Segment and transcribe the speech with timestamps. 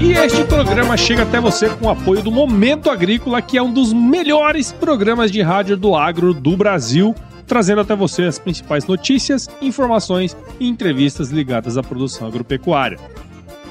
[0.00, 3.72] E este programa chega até você com o apoio do Momento Agrícola, que é um
[3.72, 7.14] dos melhores programas de rádio do agro do Brasil,
[7.46, 12.98] trazendo até você as principais notícias, informações e entrevistas ligadas à produção agropecuária.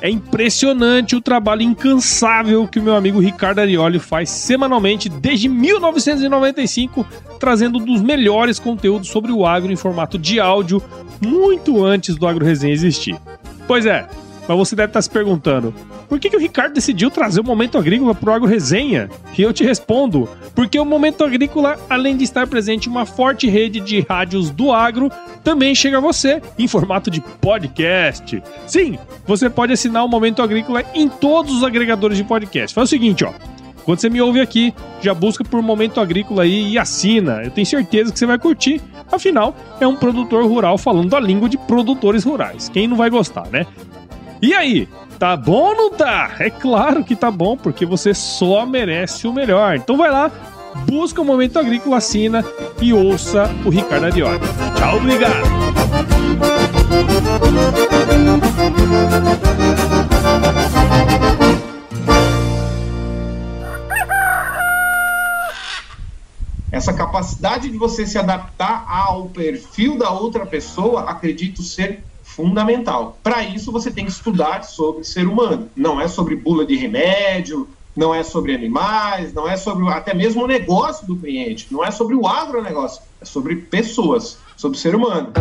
[0.01, 7.05] É impressionante o trabalho incansável que o meu amigo Ricardo Arioli faz semanalmente desde 1995,
[7.39, 10.83] trazendo um dos melhores conteúdos sobre o agro em formato de áudio,
[11.19, 13.19] muito antes do Agro Resenha existir.
[13.67, 14.07] Pois é,
[14.47, 15.73] mas você deve estar se perguntando:
[16.07, 19.09] por que, que o Ricardo decidiu trazer o Momento Agrícola para o Agro Resenha?
[19.37, 23.47] E eu te respondo: porque o Momento Agrícola, além de estar presente em uma forte
[23.47, 25.11] rede de rádios do agro,
[25.43, 28.41] também chega a você em formato de podcast.
[28.65, 32.73] Sim, você pode assinar o Momento Agrícola em todos os agregadores de podcast.
[32.73, 33.33] Faz o seguinte, ó.
[33.87, 37.41] Quando você me ouve aqui, já busca por Momento Agrícola aí e assina.
[37.41, 38.81] Eu tenho certeza que você vai curtir.
[39.09, 42.67] Afinal, é um produtor rural falando a língua de produtores rurais.
[42.67, 43.65] Quem não vai gostar, né?
[44.41, 46.35] E aí, tá bom ou não tá?
[46.39, 49.75] É claro que tá bom, porque você só merece o melhor.
[49.75, 50.31] Então vai lá,
[50.85, 52.45] busca o Momento Agrícola, assina
[52.79, 54.39] e ouça o Ricardo Arioli.
[54.75, 55.47] Tchau, obrigado!
[66.71, 72.03] Essa capacidade de você se adaptar ao perfil da outra pessoa, acredito ser
[72.37, 73.17] fundamental.
[73.23, 75.67] Para isso, você tem que estudar sobre ser humano.
[75.75, 80.43] Não é sobre bula de remédio, não é sobre animais, não é sobre até mesmo
[80.43, 85.33] o negócio do cliente, não é sobre o agronegócio, é sobre pessoas, sobre ser humano.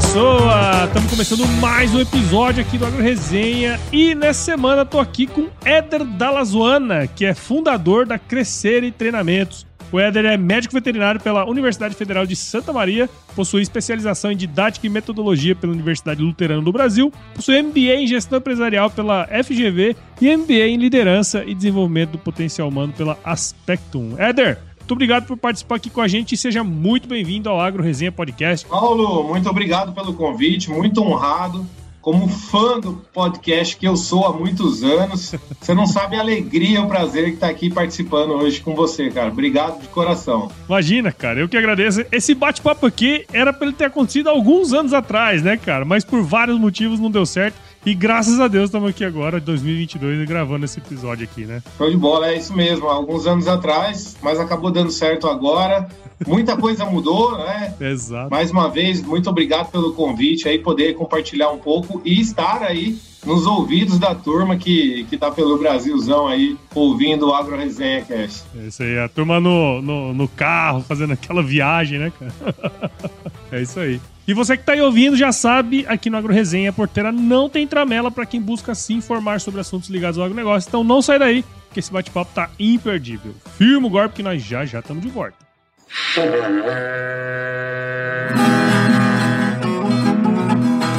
[0.00, 0.84] Pessoa!
[0.86, 5.48] Estamos começando mais um episódio aqui do Agro Resenha e nessa semana tô aqui com
[5.64, 9.66] Éder Dalazuana, que é fundador da Crescer e Treinamentos.
[9.90, 14.86] O Éder é médico veterinário pela Universidade Federal de Santa Maria, possui especialização em didática
[14.86, 20.36] e metodologia pela Universidade Luterana do Brasil, possui MBA em gestão empresarial pela FGV e
[20.36, 24.14] MBA em liderança e desenvolvimento do potencial humano pela Aspectum.
[24.16, 27.82] Éder, muito obrigado por participar aqui com a gente e seja muito bem-vindo ao Agro
[27.82, 28.66] Resenha Podcast.
[28.66, 31.66] Paulo, muito obrigado pelo convite, muito honrado.
[32.00, 36.78] Como fã do podcast que eu sou há muitos anos, você não sabe a alegria
[36.78, 39.28] e o prazer que estar aqui participando hoje com você, cara.
[39.28, 40.50] Obrigado de coração.
[40.66, 42.06] Imagina, cara, eu que agradeço.
[42.10, 45.84] Esse bate-papo aqui era para ele ter acontecido alguns anos atrás, né, cara?
[45.84, 47.67] Mas por vários motivos não deu certo.
[47.86, 51.62] E graças a Deus estamos aqui agora, 2022, gravando esse episódio aqui, né?
[51.76, 52.86] Show de bola, é isso mesmo.
[52.86, 55.88] Alguns anos atrás, mas acabou dando certo agora.
[56.26, 57.74] Muita coisa mudou, né?
[57.80, 58.30] Exato.
[58.30, 62.98] Mais uma vez, muito obrigado pelo convite aí, poder compartilhar um pouco e estar aí
[63.24, 68.44] nos ouvidos da turma que, que tá pelo Brasilzão aí, ouvindo o Agro Resenha Cast.
[68.56, 72.90] É isso aí, a turma no, no, no carro, fazendo aquela viagem, né, cara?
[73.52, 74.00] é isso aí.
[74.28, 77.66] E você que está aí ouvindo já sabe, aqui no Agro Resenha, porteira não tem
[77.66, 80.68] tramela para quem busca se informar sobre assuntos ligados ao agronegócio.
[80.68, 83.34] Então não sai daí, que esse bate-papo tá imperdível.
[83.56, 85.38] Firma o golpe que nós já já estamos de volta.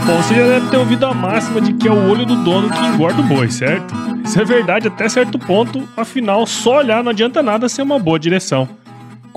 [0.08, 2.72] Bom, você já deve ter ouvido a máxima de que é o olho do dono
[2.72, 3.94] que engorda o boi, certo?
[4.26, 8.18] Isso é verdade até certo ponto, afinal, só olhar não adianta nada ser uma boa
[8.18, 8.68] direção.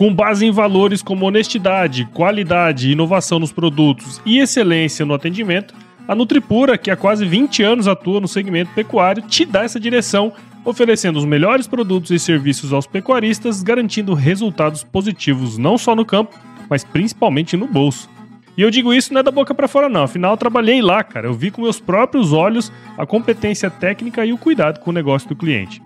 [0.02, 5.76] Com base em valores como honestidade, qualidade, inovação nos produtos e excelência no atendimento,
[6.08, 10.32] a Nutripura, que há quase 20 anos atua no segmento pecuário, te dá essa direção,
[10.64, 16.36] oferecendo os melhores produtos e serviços aos pecuaristas, garantindo resultados positivos não só no campo,
[16.68, 18.10] mas principalmente no bolso.
[18.56, 21.04] E eu digo isso não é da boca para fora não, afinal eu trabalhei lá,
[21.04, 21.28] cara.
[21.28, 25.28] Eu vi com meus próprios olhos a competência técnica e o cuidado com o negócio
[25.28, 25.80] do cliente.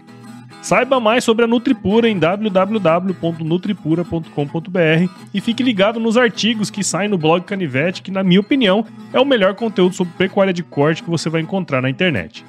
[0.66, 7.16] Saiba mais sobre a Nutripura em www.nutripura.com.br e fique ligado nos artigos que saem no
[7.16, 11.08] blog Canivete, que na minha opinião é o melhor conteúdo sobre pecuária de corte que
[11.08, 12.44] você vai encontrar na internet.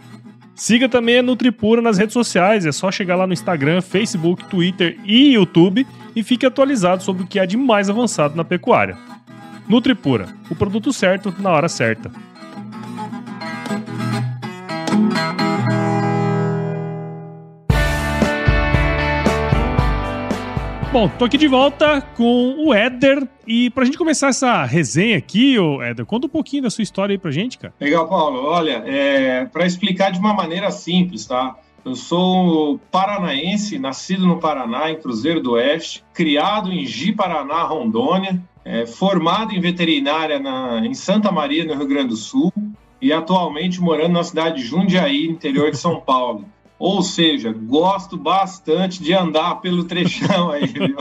[0.55, 4.97] Siga também a Nutripura nas redes sociais, é só chegar lá no Instagram, Facebook, Twitter
[5.05, 8.97] e YouTube e fique atualizado sobre o que há de mais avançado na pecuária.
[9.69, 12.09] Nutripura, o produto certo na hora certa.
[20.97, 23.27] Bom, tô aqui de volta com o Éder.
[23.45, 27.13] E pra gente começar essa resenha aqui, ô Éder, conta um pouquinho da sua história
[27.13, 27.71] aí pra gente, cara.
[27.79, 28.43] Legal, Paulo.
[28.43, 31.55] Olha, é, para explicar de uma maneira simples, tá?
[31.85, 38.41] Eu sou paranaense, nascido no Paraná, em Cruzeiro do Oeste, criado em Ji, Paraná, Rondônia,
[38.65, 42.51] é, formado em veterinária na, em Santa Maria, no Rio Grande do Sul,
[42.99, 46.43] e atualmente morando na cidade de Jundiaí, interior de São Paulo.
[46.79, 50.95] Ou seja, gosto bastante de andar pelo trechão aí, viu?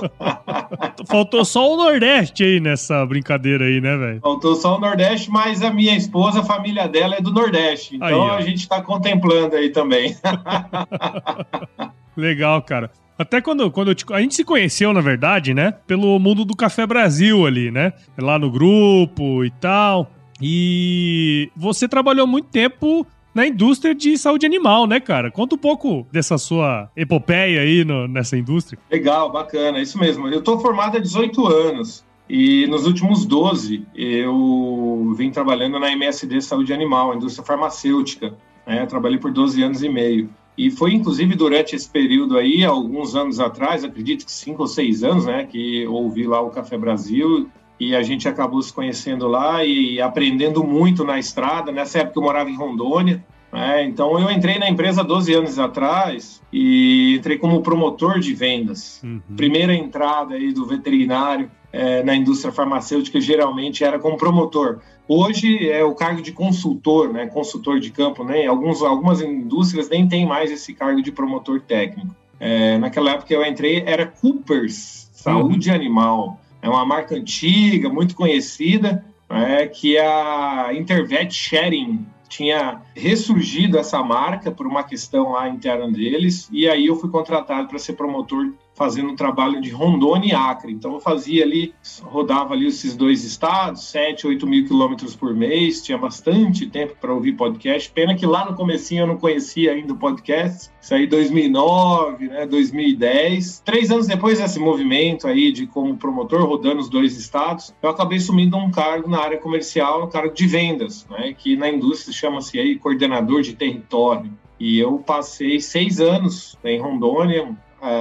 [1.06, 4.20] Faltou só o Nordeste aí nessa brincadeira aí, né, velho?
[4.20, 7.96] Faltou só o Nordeste, mas a minha esposa, a família dela é do Nordeste.
[7.96, 10.16] Então aí, a gente tá contemplando aí também.
[12.16, 12.90] Legal, cara.
[13.18, 15.72] Até quando, quando te, a gente se conheceu, na verdade, né?
[15.86, 17.92] Pelo mundo do Café Brasil ali, né?
[18.16, 20.10] Lá no grupo e tal.
[20.40, 23.06] E você trabalhou muito tempo
[23.36, 25.30] na indústria de saúde animal, né, cara?
[25.30, 28.78] Conta um pouco dessa sua epopeia aí no, nessa indústria.
[28.90, 30.26] Legal, bacana, isso mesmo.
[30.26, 36.40] Eu tô formado há 18 anos e nos últimos 12 eu vim trabalhando na MSD
[36.40, 38.34] Saúde Animal, indústria farmacêutica.
[38.66, 38.86] Né?
[38.86, 40.30] Trabalhei por 12 anos e meio.
[40.56, 45.04] E foi inclusive durante esse período aí, alguns anos atrás, acredito que cinco ou seis
[45.04, 49.64] anos, né, que ouvi lá o Café Brasil e a gente acabou se conhecendo lá
[49.64, 51.70] e aprendendo muito na estrada.
[51.70, 53.84] Nessa época eu morava em Rondônia, né?
[53.84, 59.02] então eu entrei na empresa 12 anos atrás e entrei como promotor de vendas.
[59.02, 59.20] Uhum.
[59.36, 64.80] Primeira entrada aí do veterinário é, na indústria farmacêutica geralmente era como promotor.
[65.06, 67.26] Hoje é o cargo de consultor, né?
[67.26, 68.24] consultor de campo.
[68.24, 68.46] Né?
[68.46, 72.14] Alguns, algumas indústrias nem tem mais esse cargo de promotor técnico.
[72.40, 75.74] É, naquela época eu entrei era Coopers, saúde uhum.
[75.74, 82.06] animal é uma marca antiga, muito conhecida, é, que a Intervet Sharing.
[82.28, 87.68] Tinha ressurgido essa marca por uma questão lá interna deles, e aí eu fui contratado
[87.68, 90.72] para ser promotor fazendo um trabalho de Rondônia e Acre.
[90.72, 95.82] Então eu fazia ali, rodava ali esses dois estados, 7, 8 mil quilômetros por mês,
[95.82, 97.90] tinha bastante tempo para ouvir podcast.
[97.90, 100.70] Pena que lá no comecinho eu não conhecia ainda o podcast.
[100.80, 103.62] Isso aí 2009, né, 2010.
[103.64, 108.18] Três anos depois desse movimento aí de como promotor rodando os dois estados, eu acabei
[108.18, 112.58] assumindo um cargo na área comercial, um cargo de vendas, né, que na indústria chama-se
[112.58, 114.30] aí coordenador de território.
[114.58, 117.54] E eu passei seis anos em Rondônia,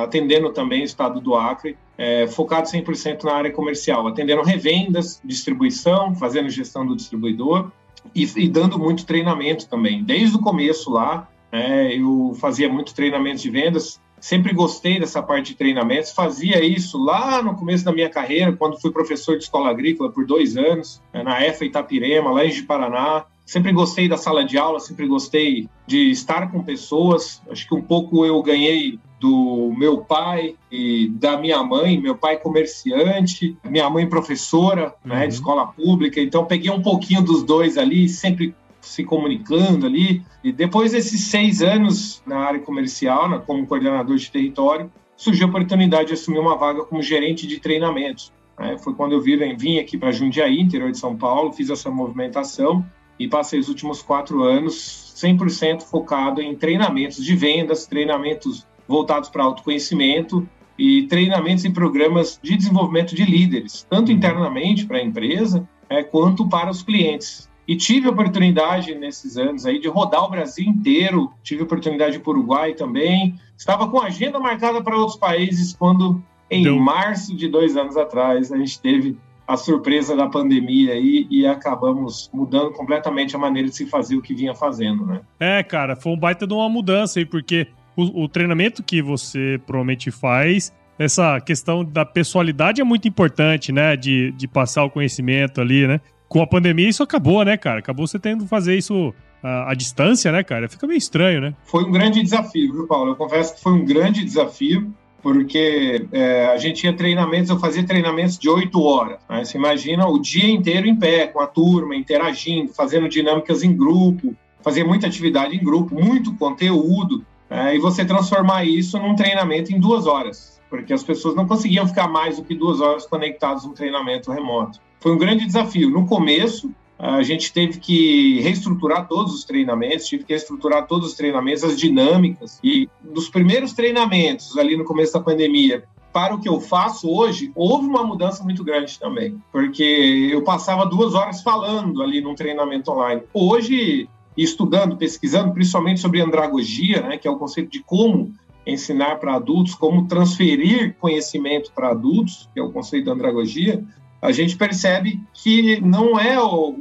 [0.03, 6.15] atendendo também o estado do Acre, é, focado 100% na área comercial, atendendo revendas, distribuição,
[6.15, 7.71] fazendo gestão do distribuidor
[8.13, 10.03] e, e dando muito treinamento também.
[10.03, 15.51] Desde o começo lá, é, eu fazia muito treinamento de vendas, sempre gostei dessa parte
[15.51, 19.69] de treinamentos, fazia isso lá no começo da minha carreira, quando fui professor de escola
[19.69, 23.25] agrícola por dois anos, é, na EFA Itapirema, lá em Paraná.
[23.45, 27.43] Sempre gostei da sala de aula, sempre gostei de estar com pessoas.
[27.49, 32.37] Acho que um pouco eu ganhei do meu pai e da minha mãe, meu pai
[32.37, 35.11] comerciante, minha mãe professora uhum.
[35.11, 35.29] né, de uhum.
[35.29, 40.23] escola pública, então peguei um pouquinho dos dois ali, sempre se comunicando ali.
[40.43, 45.49] E depois desses seis anos na área comercial, né, como coordenador de território, surgiu a
[45.49, 48.33] oportunidade de assumir uma vaga como gerente de treinamentos.
[48.59, 48.77] Né?
[48.79, 52.83] Foi quando eu vim aqui para Jundiaí, interior de São Paulo, fiz essa movimentação
[53.19, 59.43] e passei os últimos quatro anos 100% focado em treinamentos de vendas, treinamentos voltados para
[59.43, 60.47] autoconhecimento
[60.77, 66.47] e treinamentos e programas de desenvolvimento de líderes, tanto internamente para a empresa é, quanto
[66.47, 67.49] para os clientes.
[67.67, 72.29] E tive a oportunidade nesses anos aí de rodar o Brasil inteiro, tive oportunidade para
[72.29, 73.39] o Uruguai também.
[73.57, 76.21] Estava com agenda marcada para outros países quando,
[76.51, 76.77] em Deu.
[76.77, 79.17] março de dois anos atrás, a gente teve
[79.47, 84.21] a surpresa da pandemia aí e acabamos mudando completamente a maneira de se fazer o
[84.21, 85.21] que vinha fazendo, né?
[85.39, 89.59] É, cara, foi um baita de uma mudança aí, porque o, o treinamento que você
[89.65, 93.95] provavelmente faz essa questão da pessoalidade é muito importante, né?
[93.95, 95.99] De, de passar o conhecimento ali, né?
[96.27, 97.79] Com a pandemia isso acabou, né, cara?
[97.79, 100.67] Acabou você tendo que fazer isso à, à distância, né, cara?
[100.67, 101.53] Fica meio estranho, né?
[101.65, 103.11] Foi um grande desafio, viu, Paulo?
[103.11, 104.93] Eu confesso que foi um grande desafio,
[105.25, 109.17] porque é, a gente tinha treinamentos, eu fazia treinamentos de oito horas.
[109.27, 109.43] Né?
[109.43, 114.35] Você imagina o dia inteiro em pé, com a turma, interagindo, fazendo dinâmicas em grupo,
[114.61, 119.79] fazia muita atividade em grupo, muito conteúdo é, e você transformar isso num treinamento em
[119.79, 123.73] duas horas, porque as pessoas não conseguiam ficar mais do que duas horas conectadas no
[123.73, 124.79] treinamento remoto.
[124.99, 125.89] Foi um grande desafio.
[125.89, 131.13] No começo, a gente teve que reestruturar todos os treinamentos, tive que reestruturar todos os
[131.13, 132.59] treinamentos, as dinâmicas.
[132.63, 135.83] E dos primeiros treinamentos, ali no começo da pandemia,
[136.13, 140.85] para o que eu faço hoje, houve uma mudança muito grande também, porque eu passava
[140.85, 143.23] duas horas falando ali num treinamento online.
[143.33, 148.33] Hoje, estudando, pesquisando, principalmente sobre andragogia, né, que é o conceito de como
[148.65, 153.83] ensinar para adultos, como transferir conhecimento para adultos, que é o conceito da andragogia,
[154.25, 156.75] a gente percebe que não é o,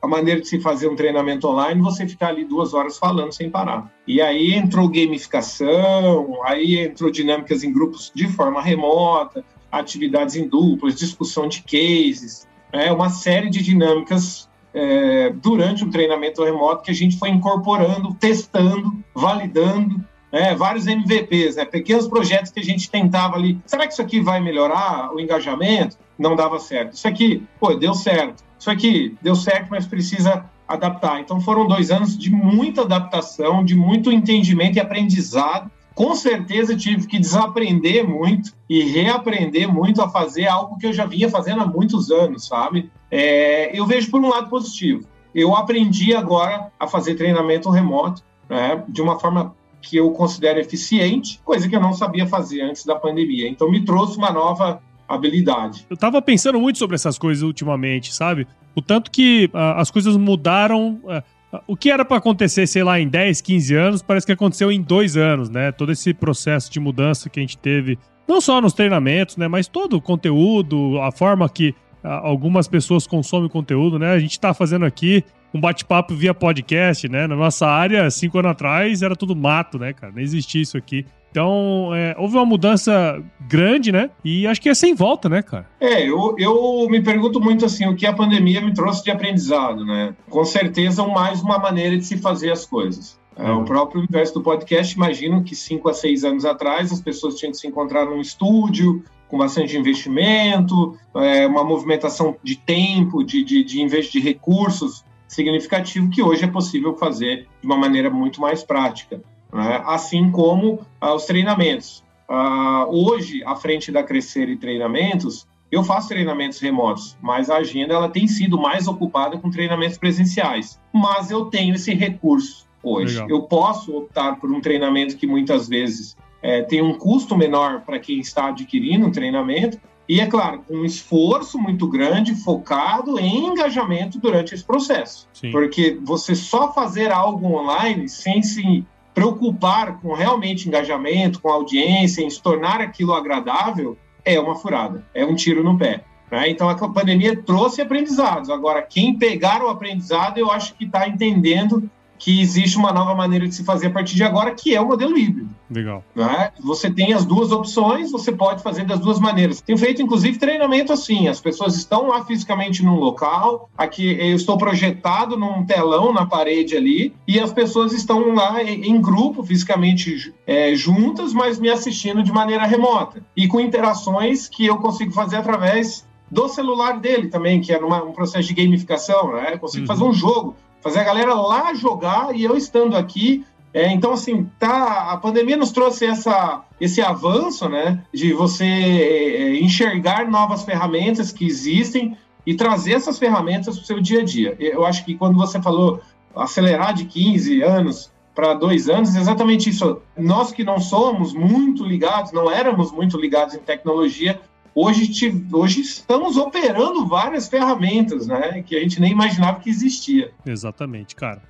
[0.00, 3.50] a maneira de se fazer um treinamento online você ficar ali duas horas falando sem
[3.50, 3.92] parar.
[4.06, 10.94] E aí entrou gamificação, aí entrou dinâmicas em grupos de forma remota, atividades em duplas,
[10.94, 16.94] discussão de cases, é uma série de dinâmicas é, durante um treinamento remoto que a
[16.94, 23.36] gente foi incorporando, testando, validando né, vários MVPs, né, pequenos projetos que a gente tentava
[23.36, 23.56] ali.
[23.64, 25.96] Será que isso aqui vai melhorar o engajamento?
[26.18, 26.94] Não dava certo.
[26.94, 28.42] Isso aqui, pô, deu certo.
[28.58, 31.20] Isso aqui deu certo, mas precisa adaptar.
[31.20, 37.06] Então foram dois anos de muita adaptação, de muito entendimento e aprendizado com certeza tive
[37.06, 41.66] que desaprender muito e reaprender muito a fazer algo que eu já vinha fazendo há
[41.66, 42.90] muitos anos, sabe?
[43.08, 45.06] É, eu vejo por um lado positivo.
[45.32, 51.40] Eu aprendi agora a fazer treinamento remoto, né, de uma forma que eu considero eficiente,
[51.44, 53.48] coisa que eu não sabia fazer antes da pandemia.
[53.48, 55.86] Então me trouxe uma nova habilidade.
[55.88, 58.46] Eu tava pensando muito sobre essas coisas ultimamente, sabe?
[58.74, 61.00] O tanto que uh, as coisas mudaram.
[61.04, 61.22] Uh,
[61.68, 64.82] o que era para acontecer, sei lá, em 10, 15 anos, parece que aconteceu em
[64.82, 65.70] dois anos, né?
[65.70, 69.46] Todo esse processo de mudança que a gente teve, não só nos treinamentos, né?
[69.46, 71.72] Mas todo o conteúdo, a forma que
[72.02, 74.10] algumas pessoas consomem conteúdo, né?
[74.10, 75.24] A gente tá fazendo aqui
[75.54, 77.28] um bate-papo via podcast, né?
[77.28, 80.12] Na nossa área, cinco anos atrás, era tudo mato, né, cara?
[80.12, 81.06] Não existia isso aqui.
[81.30, 84.10] Então, é, houve uma mudança grande, né?
[84.24, 85.66] E acho que é sem volta, né, cara?
[85.80, 89.84] É, eu, eu me pergunto muito assim, o que a pandemia me trouxe de aprendizado,
[89.84, 90.14] né?
[90.28, 93.18] Com certeza, mais uma maneira de se fazer as coisas.
[93.36, 97.34] É, o próprio universo do podcast, imagino que cinco a seis anos atrás as pessoas
[97.34, 103.42] tinham que se encontrar num estúdio com bastante investimento, é, uma movimentação de tempo, de,
[103.42, 108.62] de, de, de recursos significativo que hoje é possível fazer de uma maneira muito mais
[108.62, 109.20] prática
[109.54, 109.82] né?
[109.86, 112.02] assim como ah, os treinamentos.
[112.28, 117.94] Ah, hoje, à frente da Crescer e Treinamentos, eu faço treinamentos remotos, mas a agenda
[117.94, 120.80] ela tem sido mais ocupada com treinamentos presenciais.
[120.92, 123.14] Mas eu tenho esse recurso hoje.
[123.14, 123.30] Legal.
[123.30, 127.98] Eu posso optar por um treinamento que muitas vezes é, tem um custo menor para
[127.98, 134.18] quem está adquirindo um treinamento, e é claro, um esforço muito grande focado em engajamento
[134.18, 135.28] durante esse processo.
[135.32, 135.50] Sim.
[135.50, 138.84] Porque você só fazer algo online sem se
[139.14, 145.24] preocupar com realmente engajamento, com audiência, em se tornar aquilo agradável, é uma furada, é
[145.24, 146.04] um tiro no pé.
[146.30, 146.50] Né?
[146.50, 148.50] Então a pandemia trouxe aprendizados.
[148.50, 153.46] Agora, quem pegar o aprendizado, eu acho que está entendendo que existe uma nova maneira
[153.46, 155.50] de se fazer a partir de agora, que é o modelo híbrido.
[155.70, 156.04] Legal.
[156.14, 156.52] Né?
[156.60, 159.60] Você tem as duas opções, você pode fazer das duas maneiras.
[159.60, 161.28] Tenho feito, inclusive, treinamento assim.
[161.28, 166.76] As pessoas estão lá fisicamente num local, aqui eu estou projetado num telão na parede
[166.76, 172.32] ali, e as pessoas estão lá em grupo, fisicamente é, juntas, mas me assistindo de
[172.32, 173.22] maneira remota.
[173.36, 178.02] E com interações que eu consigo fazer através do celular dele também, que é numa,
[178.02, 179.50] um processo de gamificação, né?
[179.52, 179.86] Eu consigo uhum.
[179.86, 183.42] fazer um jogo fazer a galera lá jogar e eu estando aqui.
[183.72, 189.42] É, então, assim, tá, a pandemia nos trouxe essa, esse avanço, né, de você é,
[189.42, 194.24] é enxergar novas ferramentas que existem e trazer essas ferramentas para o seu dia a
[194.24, 194.54] dia.
[194.60, 196.00] Eu acho que quando você falou
[196.36, 200.02] acelerar de 15 anos para dois anos, é exatamente isso.
[200.16, 204.38] Nós que não somos muito ligados, não éramos muito ligados em tecnologia,
[204.74, 205.10] hoje,
[205.52, 208.62] hoje estamos operando várias ferramentas, né?
[208.62, 210.32] Que a gente nem imaginava que existia.
[210.44, 211.42] Exatamente, cara.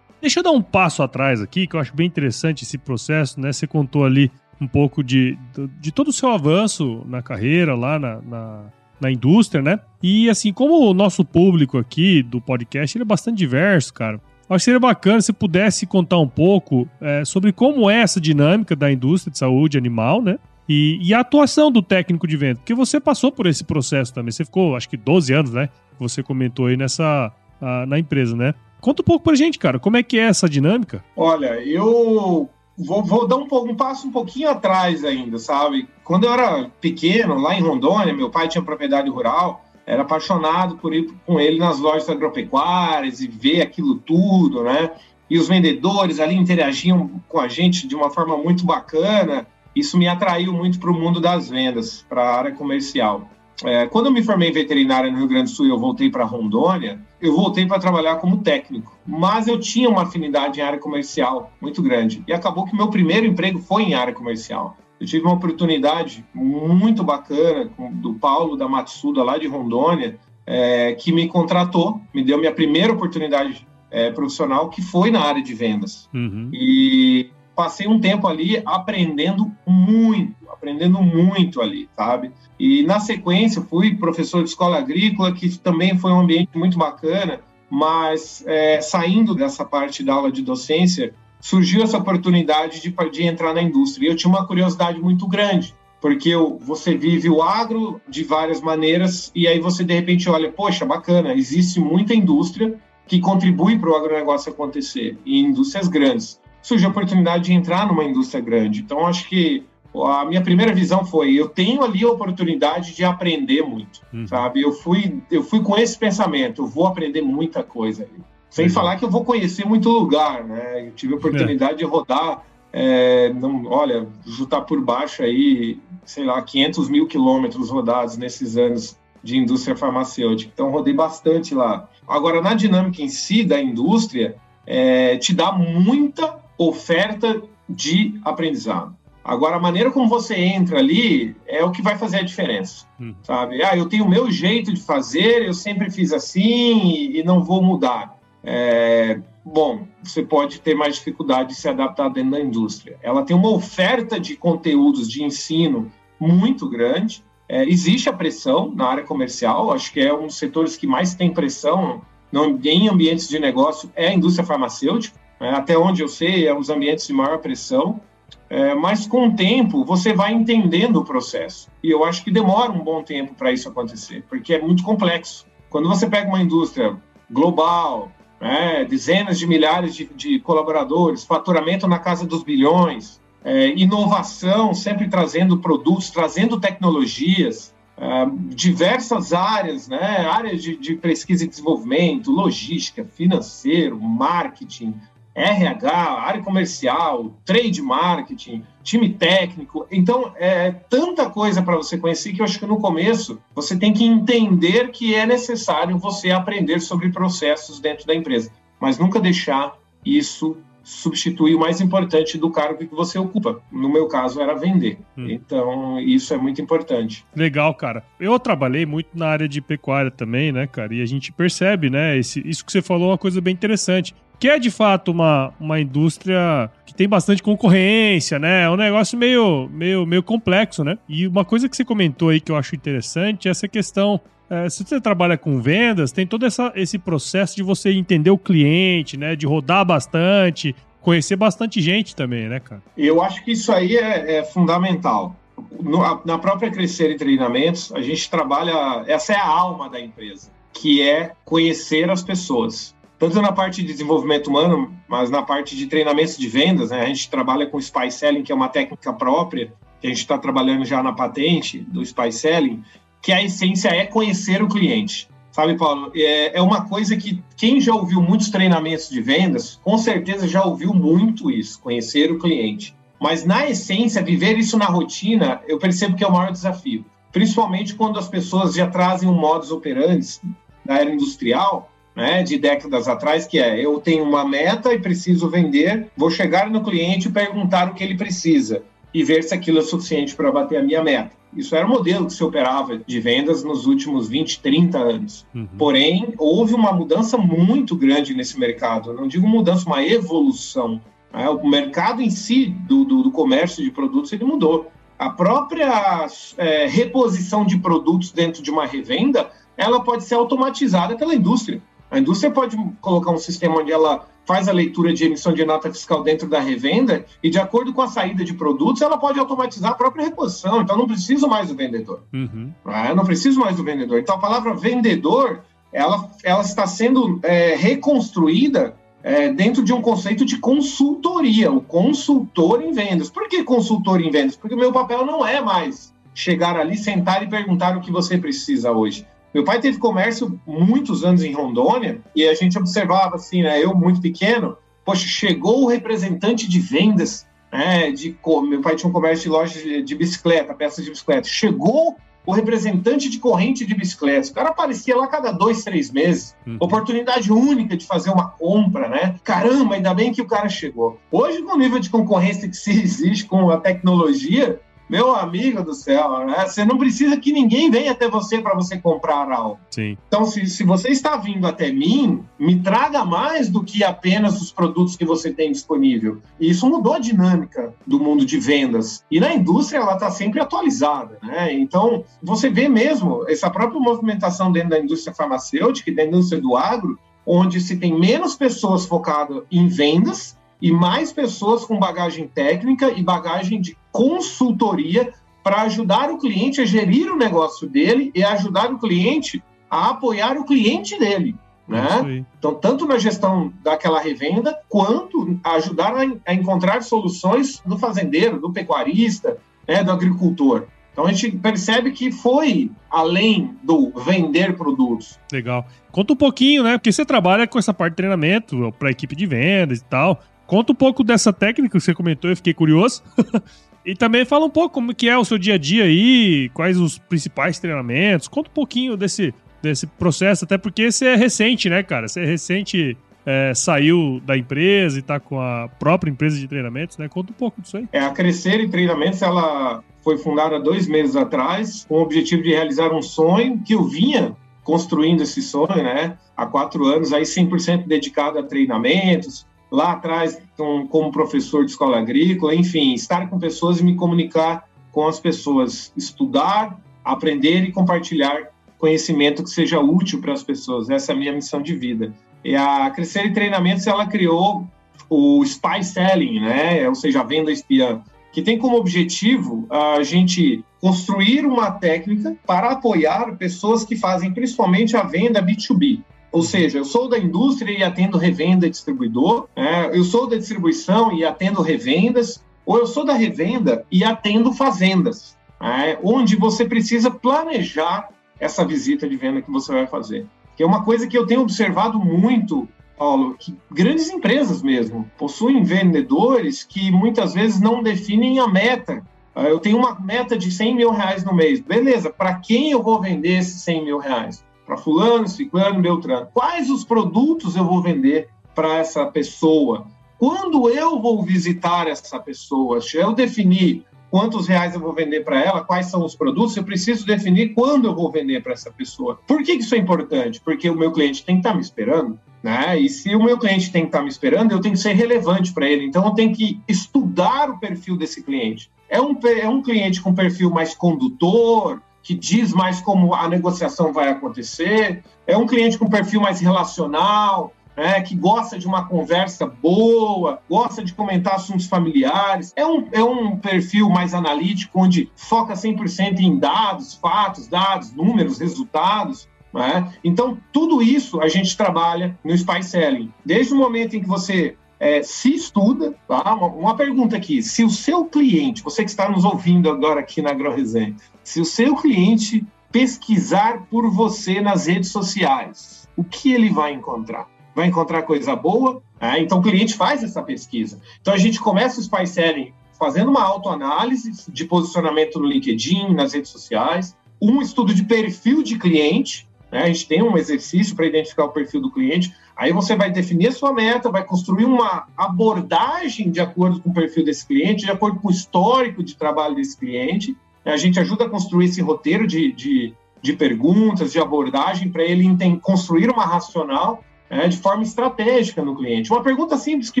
[0.20, 3.52] Deixa eu dar um passo atrás aqui, que eu acho bem interessante esse processo, né?
[3.52, 4.30] Você contou ali
[4.60, 5.38] um pouco de,
[5.80, 8.64] de, todo o seu avanço na carreira, lá na, na,
[8.98, 9.78] na, indústria, né?
[10.02, 14.20] E assim, como o nosso público aqui do podcast ele é bastante diverso, cara.
[14.48, 18.76] Acho que seria bacana se pudesse contar um pouco é, sobre como é essa dinâmica
[18.76, 20.38] da indústria de saúde animal, né?
[20.68, 24.32] E, e, a atuação do técnico de venda, porque você passou por esse processo também.
[24.32, 25.68] Você ficou, acho que 12 anos, né?
[25.98, 28.54] Você comentou aí nessa a, na empresa, né?
[28.80, 31.04] Conta um pouco pra gente, cara, como é que é essa dinâmica?
[31.16, 35.88] Olha, eu vou, vou dar um, um passo um pouquinho atrás ainda, sabe?
[36.04, 40.92] Quando eu era pequeno, lá em Rondônia, meu pai tinha propriedade rural, era apaixonado por
[40.92, 44.90] ir com ele nas lojas agropecuárias e ver aquilo tudo, né?
[45.30, 49.46] E os vendedores ali interagiam com a gente de uma forma muito bacana.
[49.74, 53.28] Isso me atraiu muito para o mundo das vendas, para a área comercial.
[53.64, 56.10] É, quando eu me formei em veterinária no Rio Grande do Sul e eu voltei
[56.10, 58.98] para Rondônia, eu voltei para trabalhar como técnico.
[59.06, 62.22] Mas eu tinha uma afinidade em área comercial muito grande.
[62.26, 64.76] E acabou que meu primeiro emprego foi em área comercial.
[65.00, 70.94] Eu tive uma oportunidade muito bacana com, do Paulo da Matsuda, lá de Rondônia, é,
[70.94, 75.54] que me contratou, me deu minha primeira oportunidade é, profissional, que foi na área de
[75.54, 76.08] vendas.
[76.14, 76.50] Uhum.
[76.52, 82.30] E passei um tempo ali aprendendo muito, aprendendo muito ali, sabe?
[82.58, 87.40] E na sequência fui professor de escola agrícola, que também foi um ambiente muito bacana,
[87.68, 91.14] mas é, saindo dessa parte da aula de docência,
[91.46, 94.08] surgiu essa oportunidade de, de entrar na indústria.
[94.08, 95.72] E eu tinha uma curiosidade muito grande.
[96.00, 100.84] porque você vive o agro de várias maneiras e aí você de repente olha, poxa,
[100.84, 102.74] bacana, existe muita indústria
[103.06, 106.40] que contribui para o agronegócio acontecer, e indústrias grandes.
[106.60, 108.80] Surge a oportunidade de entrar numa indústria grande.
[108.80, 113.62] Então, acho que a minha primeira visão foi: eu tenho ali a oportunidade de aprender
[113.62, 114.26] muito, uhum.
[114.26, 114.62] sabe?
[114.62, 118.35] Eu fui, eu fui com esse pensamento, eu vou aprender muita coisa ali.
[118.56, 120.86] Sem falar que eu vou conhecer muito lugar, né?
[120.86, 121.76] Eu tive a oportunidade é.
[121.76, 128.16] de rodar, é, não, olha, juntar por baixo aí, sei lá, 500 mil quilômetros rodados
[128.16, 130.50] nesses anos de indústria farmacêutica.
[130.54, 131.86] Então, rodei bastante lá.
[132.08, 134.36] Agora, na dinâmica em si da indústria,
[134.66, 138.96] é, te dá muita oferta de aprendizado.
[139.22, 143.12] Agora, a maneira como você entra ali é o que vai fazer a diferença, hum.
[143.22, 143.62] sabe?
[143.62, 147.62] Ah, eu tenho o meu jeito de fazer, eu sempre fiz assim e não vou
[147.62, 148.16] mudar.
[148.48, 152.96] É, bom, você pode ter mais dificuldade de se adaptar dentro da indústria.
[153.02, 158.86] Ela tem uma oferta de conteúdos de ensino muito grande, é, existe a pressão na
[158.86, 163.28] área comercial, acho que é um dos setores que mais tem pressão no, em ambientes
[163.28, 165.18] de negócio é a indústria farmacêutica.
[165.38, 168.00] É, até onde eu sei, é um dos ambientes de maior pressão.
[168.48, 171.68] É, mas com o tempo você vai entendendo o processo.
[171.82, 175.46] E eu acho que demora um bom tempo para isso acontecer, porque é muito complexo.
[175.70, 176.96] Quando você pega uma indústria
[177.30, 184.74] global, né, dezenas de milhares de, de, colaboradores, faturamento na casa dos bilhões, é, inovação,
[184.74, 192.30] sempre trazendo produtos, trazendo tecnologias, é, diversas áreas, né, áreas de, de pesquisa e desenvolvimento,
[192.30, 194.94] logística, financeiro, marketing,
[195.36, 199.86] RH, área comercial, trade marketing, time técnico.
[199.90, 203.92] Então, é tanta coisa para você conhecer que eu acho que no começo você tem
[203.92, 208.50] que entender que é necessário você aprender sobre processos dentro da empresa,
[208.80, 213.60] mas nunca deixar isso substituir o mais importante do cargo que você ocupa.
[213.72, 214.98] No meu caso, era vender.
[215.18, 215.28] Hum.
[215.28, 217.26] Então, isso é muito importante.
[217.34, 218.04] Legal, cara.
[218.20, 220.94] Eu trabalhei muito na área de pecuária também, né, cara?
[220.94, 222.16] E a gente percebe, né?
[222.16, 225.52] Esse, isso que você falou é uma coisa bem interessante que é de fato uma,
[225.58, 228.64] uma indústria que tem bastante concorrência, né?
[228.64, 230.98] É um negócio meio, meio, meio complexo, né?
[231.08, 234.68] E uma coisa que você comentou aí que eu acho interessante é essa questão é,
[234.70, 239.16] se você trabalha com vendas, tem todo essa, esse processo de você entender o cliente,
[239.16, 239.34] né?
[239.34, 242.82] De rodar bastante, conhecer bastante gente também, né, cara?
[242.96, 245.34] Eu acho que isso aí é, é fundamental.
[245.80, 250.50] No, na própria Crescer em Treinamentos, a gente trabalha, essa é a alma da empresa,
[250.72, 252.94] que é conhecer as pessoas.
[253.18, 257.00] Tanto na parte de desenvolvimento humano, mas na parte de treinamentos de vendas, né?
[257.00, 260.36] A gente trabalha com Spy Selling, que é uma técnica própria, que a gente está
[260.36, 262.82] trabalhando já na patente do Spy Selling,
[263.22, 265.28] que a essência é conhecer o cliente.
[265.50, 266.12] Sabe, Paulo?
[266.14, 270.62] É, é uma coisa que quem já ouviu muitos treinamentos de vendas, com certeza já
[270.62, 272.94] ouviu muito isso, conhecer o cliente.
[273.18, 277.06] Mas, na essência, viver isso na rotina, eu percebo que é o maior desafio.
[277.32, 280.38] Principalmente quando as pessoas já trazem um modus operandi
[280.84, 285.50] da era industrial, né, de décadas atrás, que é eu tenho uma meta e preciso
[285.50, 289.78] vender, vou chegar no cliente e perguntar o que ele precisa e ver se aquilo
[289.78, 291.36] é suficiente para bater a minha meta.
[291.54, 295.46] Isso era o modelo que se operava de vendas nos últimos 20, 30 anos.
[295.54, 295.68] Uhum.
[295.78, 299.10] Porém, houve uma mudança muito grande nesse mercado.
[299.10, 301.00] Eu não digo mudança, uma evolução.
[301.32, 301.48] Né?
[301.48, 304.90] O mercado em si do, do, do, comércio de produtos ele mudou.
[305.18, 306.26] A própria
[306.58, 311.80] é, reposição de produtos dentro de uma revenda ela pode ser automatizada pela indústria.
[312.10, 315.92] A indústria pode colocar um sistema onde ela faz a leitura de emissão de nota
[315.92, 319.90] fiscal dentro da revenda e, de acordo com a saída de produtos, ela pode automatizar
[319.90, 320.80] a própria reposição.
[320.80, 322.22] Então, não preciso mais do vendedor.
[322.32, 322.72] Uhum.
[322.84, 324.20] Ah, não preciso mais do vendedor.
[324.20, 330.44] Então, a palavra vendedor, ela, ela está sendo é, reconstruída é, dentro de um conceito
[330.44, 333.28] de consultoria, o consultor em vendas.
[333.28, 334.54] Por que consultor em vendas?
[334.54, 338.38] Porque o meu papel não é mais chegar ali, sentar e perguntar o que você
[338.38, 339.26] precisa hoje.
[339.56, 343.82] Meu pai teve comércio muitos anos em Rondônia e a gente observava assim, né?
[343.82, 348.10] Eu muito pequeno, poxa, chegou o representante de vendas, né?
[348.10, 348.36] De
[348.68, 351.48] meu pai tinha um comércio de loja de bicicleta, peças de bicicleta.
[351.48, 354.50] Chegou o representante de corrente de bicicletas.
[354.50, 356.54] O cara aparecia lá cada dois, três meses.
[356.66, 356.76] Uhum.
[356.78, 359.36] Oportunidade única de fazer uma compra, né?
[359.42, 361.18] Caramba, ainda bem que o cara chegou.
[361.32, 365.94] Hoje, com o nível de concorrência que se existe com a tecnologia, meu amigo do
[365.94, 366.66] céu, né?
[366.66, 369.78] Você não precisa que ninguém venha até você para você comprar algo.
[369.90, 370.16] Sim.
[370.26, 374.72] Então, se, se você está vindo até mim, me traga mais do que apenas os
[374.72, 376.40] produtos que você tem disponível.
[376.58, 379.24] E isso mudou a dinâmica do mundo de vendas.
[379.30, 381.72] E na indústria, ela está sempre atualizada, né?
[381.72, 386.76] Então, você vê mesmo essa própria movimentação dentro da indústria farmacêutica e da indústria do
[386.76, 393.10] agro, onde se tem menos pessoas focadas em vendas e mais pessoas com bagagem técnica
[393.10, 398.90] e bagagem de consultoria para ajudar o cliente a gerir o negócio dele e ajudar
[398.90, 401.54] o cliente a apoiar o cliente dele.
[401.86, 402.44] Né?
[402.58, 408.72] Então, tanto na gestão daquela revenda, quanto ajudar a, a encontrar soluções do fazendeiro, do
[408.72, 410.86] pecuarista, né, do agricultor.
[411.12, 415.38] Então a gente percebe que foi além do vender produtos.
[415.52, 415.86] Legal.
[416.10, 416.98] Conta um pouquinho, né?
[416.98, 420.42] Porque você trabalha com essa parte de treinamento para equipe de vendas e tal.
[420.66, 423.22] Conta um pouco dessa técnica que você comentou, eu fiquei curioso.
[424.06, 426.96] e também fala um pouco como que é o seu dia a dia aí, quais
[426.96, 428.46] os principais treinamentos.
[428.46, 432.28] Conta um pouquinho desse, desse processo, até porque você é recente, né, cara?
[432.28, 437.18] Você é recente é, saiu da empresa e está com a própria empresa de treinamentos,
[437.18, 437.28] né?
[437.28, 438.08] Conta um pouco disso aí.
[438.12, 442.70] É, a Crescer em Treinamentos, ela foi fundada dois meses atrás com o objetivo de
[442.70, 446.36] realizar um sonho que eu vinha construindo esse sonho, né?
[446.56, 449.66] Há quatro anos, aí 100% dedicado a treinamentos.
[449.96, 454.86] Lá atrás, com, como professor de escola agrícola, enfim, estar com pessoas e me comunicar
[455.10, 461.08] com as pessoas, estudar, aprender e compartilhar conhecimento que seja útil para as pessoas.
[461.08, 462.34] Essa é a minha missão de vida.
[462.62, 464.86] E a Crescer em Treinamentos, ela criou
[465.30, 467.08] o Spy Selling, né?
[467.08, 468.20] Ou seja, a venda espiã
[468.52, 475.16] que tem como objetivo a gente construir uma técnica para apoiar pessoas que fazem principalmente
[475.16, 476.22] a venda B2B.
[476.52, 480.10] Ou seja, eu sou da indústria e atendo revenda e distribuidor, né?
[480.12, 485.56] eu sou da distribuição e atendo revendas, ou eu sou da revenda e atendo fazendas,
[485.80, 486.18] né?
[486.22, 488.28] onde você precisa planejar
[488.58, 490.46] essa visita de venda que você vai fazer.
[490.76, 495.82] Que é uma coisa que eu tenho observado muito Paulo, que grandes empresas mesmo possuem
[495.82, 499.24] vendedores que muitas vezes não definem a meta.
[499.54, 501.80] Eu tenho uma meta de 100 mil reais no mês.
[501.80, 504.62] Beleza, para quem eu vou vender esses 100 mil reais?
[504.86, 506.48] Para fulano, ciclano, beltrano.
[506.54, 510.06] Quais os produtos eu vou vender para essa pessoa?
[510.38, 513.00] Quando eu vou visitar essa pessoa?
[513.00, 516.84] Se eu definir quantos reais eu vou vender para ela, quais são os produtos, eu
[516.84, 519.40] preciso definir quando eu vou vender para essa pessoa.
[519.46, 520.60] Por que isso é importante?
[520.60, 522.38] Porque o meu cliente tem que estar tá me esperando.
[522.62, 522.98] Né?
[522.98, 525.12] E se o meu cliente tem que estar tá me esperando, eu tenho que ser
[525.12, 526.04] relevante para ele.
[526.04, 528.90] Então, eu tenho que estudar o perfil desse cliente.
[529.08, 534.12] É um, é um cliente com perfil mais condutor, que diz mais como a negociação
[534.12, 535.22] vai acontecer.
[535.46, 541.04] É um cliente com perfil mais relacional, né, que gosta de uma conversa boa, gosta
[541.04, 542.72] de comentar assuntos familiares.
[542.74, 548.58] É um, é um perfil mais analítico, onde foca 100% em dados, fatos, dados, números,
[548.58, 549.48] resultados.
[549.72, 550.12] Né?
[550.24, 553.32] Então, tudo isso a gente trabalha no Spy Selling.
[553.44, 556.54] Desde o momento em que você é, se estuda, tá?
[556.54, 560.40] uma, uma, pergunta aqui, se o seu cliente, você que está nos ouvindo agora aqui
[560.40, 566.70] na AgroResenha, se o seu cliente pesquisar por você nas redes sociais, o que ele
[566.70, 567.46] vai encontrar?
[567.76, 569.02] vai encontrar coisa boa.
[569.20, 569.40] Né?
[569.40, 570.98] Então, o cliente faz essa pesquisa.
[571.20, 576.50] Então, a gente começa o Spy fazendo uma autoanálise de posicionamento no LinkedIn, nas redes
[576.50, 579.46] sociais, um estudo de perfil de cliente.
[579.70, 579.82] Né?
[579.82, 582.34] A gente tem um exercício para identificar o perfil do cliente.
[582.56, 586.94] Aí você vai definir a sua meta, vai construir uma abordagem de acordo com o
[586.94, 590.34] perfil desse cliente, de acordo com o histórico de trabalho desse cliente.
[590.64, 595.24] A gente ajuda a construir esse roteiro de, de, de perguntas, de abordagem, para ele
[595.60, 599.12] construir uma racional é, de forma estratégica no cliente.
[599.12, 600.00] Uma pergunta simples que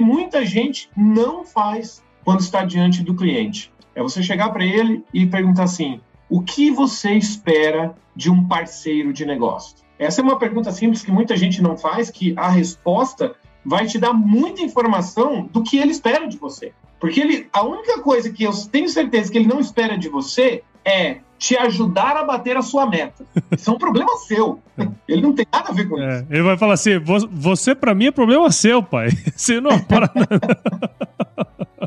[0.00, 3.70] muita gente não faz quando está diante do cliente.
[3.94, 9.12] É você chegar para ele e perguntar assim: o que você espera de um parceiro
[9.12, 9.85] de negócio?
[9.98, 13.98] Essa é uma pergunta simples que muita gente não faz, que a resposta vai te
[13.98, 16.72] dar muita informação do que ele espera de você.
[17.00, 20.62] Porque ele, a única coisa que eu tenho certeza que ele não espera de você
[20.84, 23.26] é te ajudar a bater a sua meta.
[23.52, 24.60] Isso é um problema seu.
[25.06, 26.26] Ele não tem nada a ver com é, isso.
[26.30, 26.98] Ele vai falar assim:
[27.30, 29.10] você, para mim, é problema seu, pai.
[29.34, 30.10] Você não para.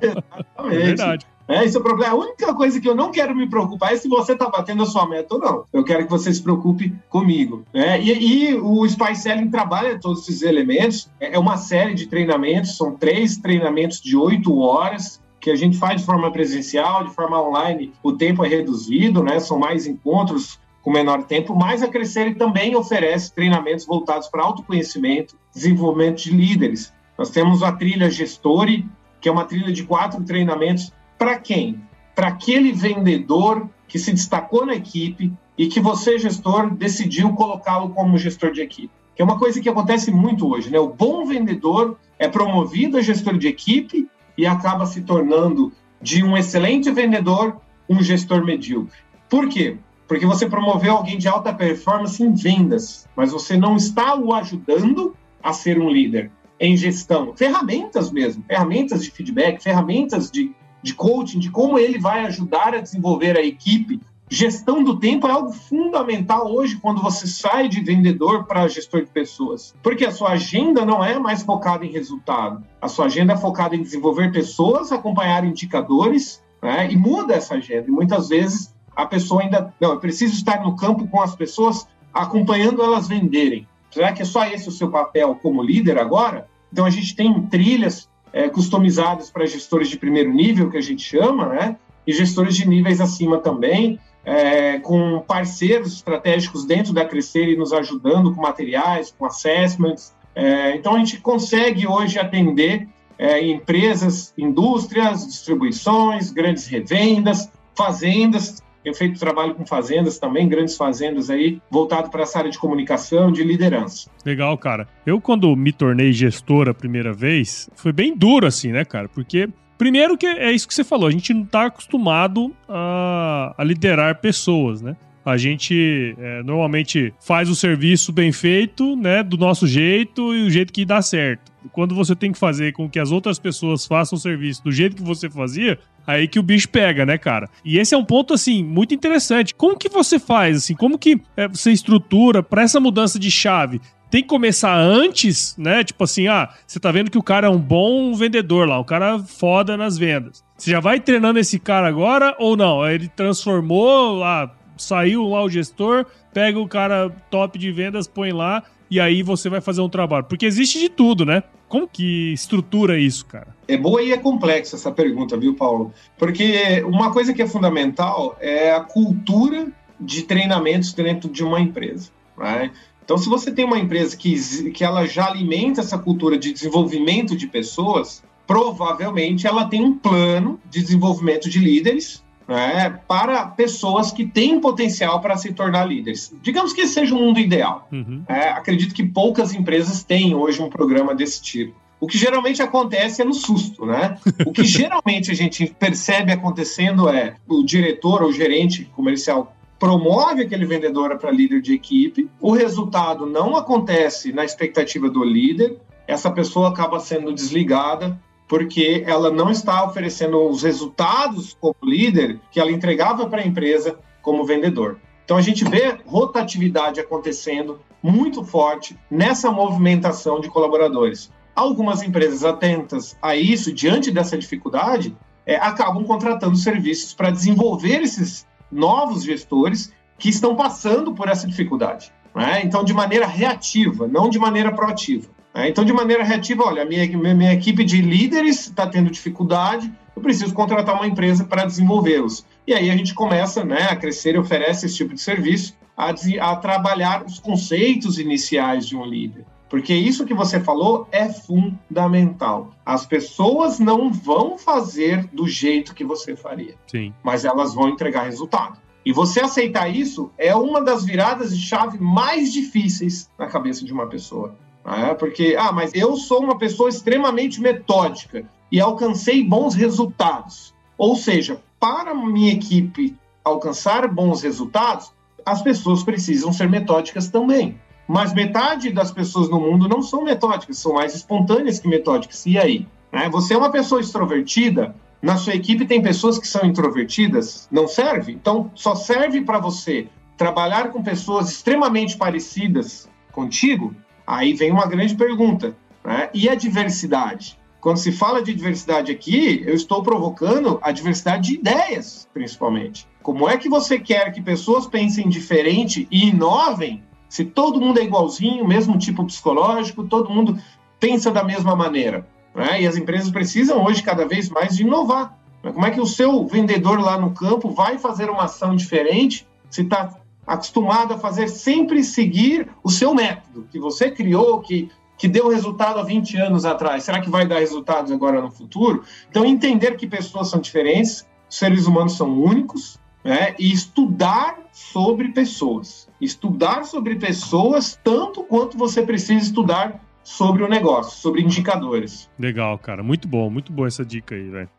[0.02, 1.26] É verdade.
[1.50, 2.14] É, esse é o problema.
[2.14, 4.86] A única coisa que eu não quero me preocupar é se você está batendo a
[4.86, 5.64] sua meta ou não.
[5.74, 7.66] Eu quero que você se preocupe comigo.
[7.74, 8.00] Né?
[8.00, 11.10] E, e, o Spy Selling trabalha todos esses elementos.
[11.20, 15.78] É, é uma série de treinamentos, são três treinamentos de oito horas que a gente
[15.78, 19.40] faz de forma presencial, de forma online, o tempo é reduzido, né?
[19.40, 25.38] São mais encontros com menor tempo, mas a Crescer também oferece treinamentos voltados para autoconhecimento,
[25.54, 26.94] desenvolvimento de líderes.
[27.18, 28.86] Nós temos a trilha Gestore,
[29.20, 31.82] que é uma trilha de quatro treinamentos para quem?
[32.16, 38.18] Para aquele vendedor que se destacou na equipe e que você, gestor, decidiu colocá-lo como
[38.18, 38.94] gestor de equipe.
[39.14, 40.80] Que é uma coisa que acontece muito hoje, né?
[40.80, 46.38] O bom vendedor é promovido a gestor de equipe e acaba se tornando de um
[46.38, 47.58] excelente vendedor
[47.90, 49.00] um gestor medíocre.
[49.28, 49.76] Por quê?
[50.08, 55.16] Porque você promoveu alguém de alta performance em vendas, mas você não está o ajudando
[55.44, 57.36] a ser um líder em gestão.
[57.36, 60.52] Ferramentas mesmo, ferramentas de feedback, ferramentas de
[60.82, 64.00] de coaching, de como ele vai ajudar a desenvolver a equipe.
[64.32, 69.10] Gestão do tempo é algo fundamental hoje quando você sai de vendedor para gestor de
[69.10, 73.38] pessoas, porque a sua agenda não é mais focada em resultado, a sua agenda é
[73.38, 76.92] focada em desenvolver pessoas, acompanhar indicadores, né?
[76.92, 77.88] e muda essa agenda.
[77.88, 81.88] E muitas vezes a pessoa ainda, não, eu preciso estar no campo com as pessoas,
[82.14, 83.68] acompanhando elas venderem.
[83.90, 86.48] Será que é só esse o seu papel como líder agora?
[86.72, 91.04] Então a gente tem trilhas é, customizadas para gestores de primeiro nível, que a gente
[91.04, 91.76] chama, né?
[92.06, 97.74] E gestores de níveis acima também, é, com parceiros estratégicos dentro da Crescer e nos
[97.74, 100.14] ajudando com materiais, com assessments.
[100.36, 102.88] É, então a gente consegue hoje atender
[103.18, 111.30] é, empresas, indústrias, distribuições, grandes revendas, fazendas, tenho feito trabalho com fazendas também, grandes fazendas
[111.30, 114.10] aí, voltado para essa área de comunicação, de liderança.
[114.26, 114.88] Legal, cara.
[115.06, 119.10] Eu, quando me tornei gestor a primeira vez, foi bem duro, assim, né, cara?
[119.10, 123.64] Porque Primeiro que é isso que você falou, a gente não está acostumado a, a,
[123.64, 124.98] liderar pessoas, né?
[125.30, 130.50] A gente é, normalmente faz o serviço bem feito, né, do nosso jeito e o
[130.50, 131.52] jeito que dá certo.
[131.72, 134.96] Quando você tem que fazer com que as outras pessoas façam o serviço do jeito
[134.96, 137.50] que você fazia, aí que o bicho pega, né, cara?
[137.64, 139.54] E esse é um ponto, assim, muito interessante.
[139.54, 143.80] Como que você faz, assim, como que é, você estrutura para essa mudança de chave?
[144.10, 145.84] Tem que começar antes, né?
[145.84, 148.84] Tipo assim, ah, você tá vendo que o cara é um bom vendedor lá, um
[148.84, 150.44] cara foda nas vendas.
[150.58, 152.86] Você já vai treinando esse cara agora ou não?
[152.90, 154.52] Ele transformou lá,
[154.84, 159.50] saiu lá o gestor, pega o cara top de vendas, põe lá e aí você
[159.50, 160.26] vai fazer um trabalho.
[160.26, 161.44] Porque existe de tudo, né?
[161.68, 163.56] Como que estrutura isso, cara?
[163.68, 165.94] É boa e é complexa essa pergunta, viu, Paulo?
[166.18, 172.10] Porque uma coisa que é fundamental é a cultura de treinamentos dentro de uma empresa.
[172.36, 172.74] Right?
[173.04, 177.36] Então, se você tem uma empresa que, que ela já alimenta essa cultura de desenvolvimento
[177.36, 184.26] de pessoas, provavelmente ela tem um plano de desenvolvimento de líderes né, para pessoas que
[184.26, 186.34] têm potencial para se tornar líderes.
[186.42, 187.88] Digamos que esse seja um mundo ideal.
[187.92, 188.24] Uhum.
[188.28, 191.76] É, acredito que poucas empresas têm hoje um programa desse tipo.
[192.02, 194.18] O que geralmente acontece é no susto, né?
[194.48, 200.66] O que geralmente a gente percebe acontecendo é o diretor ou gerente comercial promove aquele
[200.66, 206.70] vendedor para líder de equipe, o resultado não acontece na expectativa do líder, essa pessoa
[206.70, 213.30] acaba sendo desligada porque ela não está oferecendo os resultados como líder que ela entregava
[213.30, 214.98] para a empresa como vendedor.
[215.24, 221.32] Então a gente vê rotatividade acontecendo muito forte nessa movimentação de colaboradores.
[221.56, 228.48] Algumas empresas atentas a isso, diante dessa dificuldade, é, acabam contratando serviços para desenvolver esses
[228.72, 232.12] novos gestores que estão passando por essa dificuldade.
[232.36, 232.62] Né?
[232.64, 235.30] Então, de maneira reativa, não de maneira proativa.
[235.54, 239.92] É, então, de maneira reativa, olha, a minha, minha equipe de líderes está tendo dificuldade,
[240.16, 242.46] eu preciso contratar uma empresa para desenvolvê-los.
[242.68, 246.14] E aí a gente começa né, a crescer e oferece esse tipo de serviço, a,
[246.42, 249.46] a trabalhar os conceitos iniciais de um líder.
[249.70, 252.74] Porque isso que você falou é fundamental.
[252.86, 257.14] As pessoas não vão fazer do jeito que você faria, Sim.
[257.24, 258.80] mas elas vão entregar resultado.
[259.06, 263.94] E você aceitar isso é uma das viradas de chave mais difíceis na cabeça de
[263.94, 264.56] uma pessoa.
[264.86, 270.74] É, porque, ah, mas eu sou uma pessoa extremamente metódica e alcancei bons resultados.
[270.98, 275.12] Ou seja, para minha equipe alcançar bons resultados,
[275.46, 277.80] as pessoas precisam ser metódicas também.
[278.08, 282.46] Mas metade das pessoas no mundo não são metódicas, são mais espontâneas que metódicas.
[282.46, 282.88] E aí?
[283.12, 287.68] É, você é uma pessoa extrovertida, na sua equipe tem pessoas que são introvertidas?
[287.72, 288.32] Não serve?
[288.32, 293.94] Então, só serve para você trabalhar com pessoas extremamente parecidas contigo
[294.30, 296.30] Aí vem uma grande pergunta: né?
[296.36, 297.58] e a diversidade?
[297.82, 303.08] Quando se fala de diversidade aqui, eu estou provocando a diversidade de ideias, principalmente.
[303.24, 308.04] Como é que você quer que pessoas pensem diferente e inovem se todo mundo é
[308.04, 310.60] igualzinho, mesmo tipo psicológico, todo mundo
[311.00, 312.28] pensa da mesma maneira?
[312.54, 312.82] Né?
[312.82, 315.40] E as empresas precisam hoje cada vez mais de inovar.
[315.64, 319.82] Como é que o seu vendedor lá no campo vai fazer uma ação diferente se
[319.82, 325.48] está acostumado a fazer sempre seguir o seu método, que você criou, que, que deu
[325.48, 327.04] resultado há 20 anos atrás.
[327.04, 329.04] Será que vai dar resultados agora no futuro?
[329.30, 333.54] Então, entender que pessoas são diferentes, seres humanos são únicos, né?
[333.60, 336.10] e estudar sobre pessoas.
[336.20, 342.28] Estudar sobre pessoas tanto quanto você precisa estudar sobre o negócio, sobre indicadores.
[342.40, 343.04] Legal, cara.
[343.04, 344.70] Muito bom, muito boa essa dica aí, velho.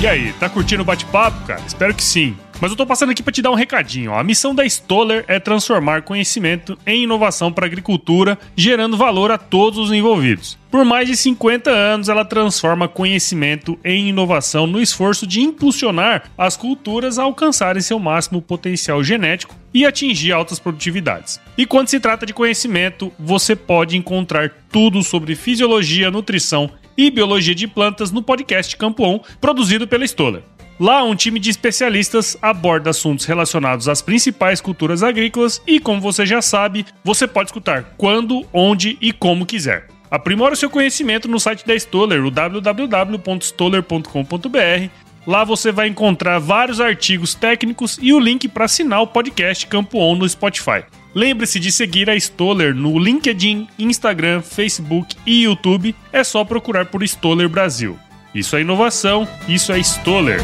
[0.00, 1.60] E aí, tá curtindo o bate-papo, cara?
[1.66, 2.36] Espero que sim.
[2.60, 4.14] Mas eu tô passando aqui para te dar um recadinho.
[4.14, 9.38] A missão da Stoller é transformar conhecimento em inovação para a agricultura, gerando valor a
[9.38, 10.56] todos os envolvidos.
[10.70, 16.56] Por mais de 50 anos, ela transforma conhecimento em inovação no esforço de impulsionar as
[16.56, 21.40] culturas a alcançarem seu máximo potencial genético e atingir altas produtividades.
[21.56, 27.54] E quando se trata de conhecimento, você pode encontrar tudo sobre fisiologia, nutrição e biologia
[27.54, 30.42] de plantas no podcast Campo On, produzido pela Stoller.
[30.80, 36.26] Lá, um time de especialistas aborda assuntos relacionados às principais culturas agrícolas e, como você
[36.26, 39.86] já sabe, você pode escutar quando, onde e como quiser.
[40.10, 45.07] Aprimore o seu conhecimento no site da Stoller, o www.stoller.com.br.
[45.28, 49.98] Lá você vai encontrar vários artigos técnicos e o link para assinar o podcast Campo
[49.98, 50.82] On no Spotify.
[51.14, 55.94] Lembre-se de seguir a Stoller no LinkedIn, Instagram, Facebook e YouTube.
[56.14, 57.98] É só procurar por Stoller Brasil.
[58.34, 60.40] Isso é inovação, isso é Stoller.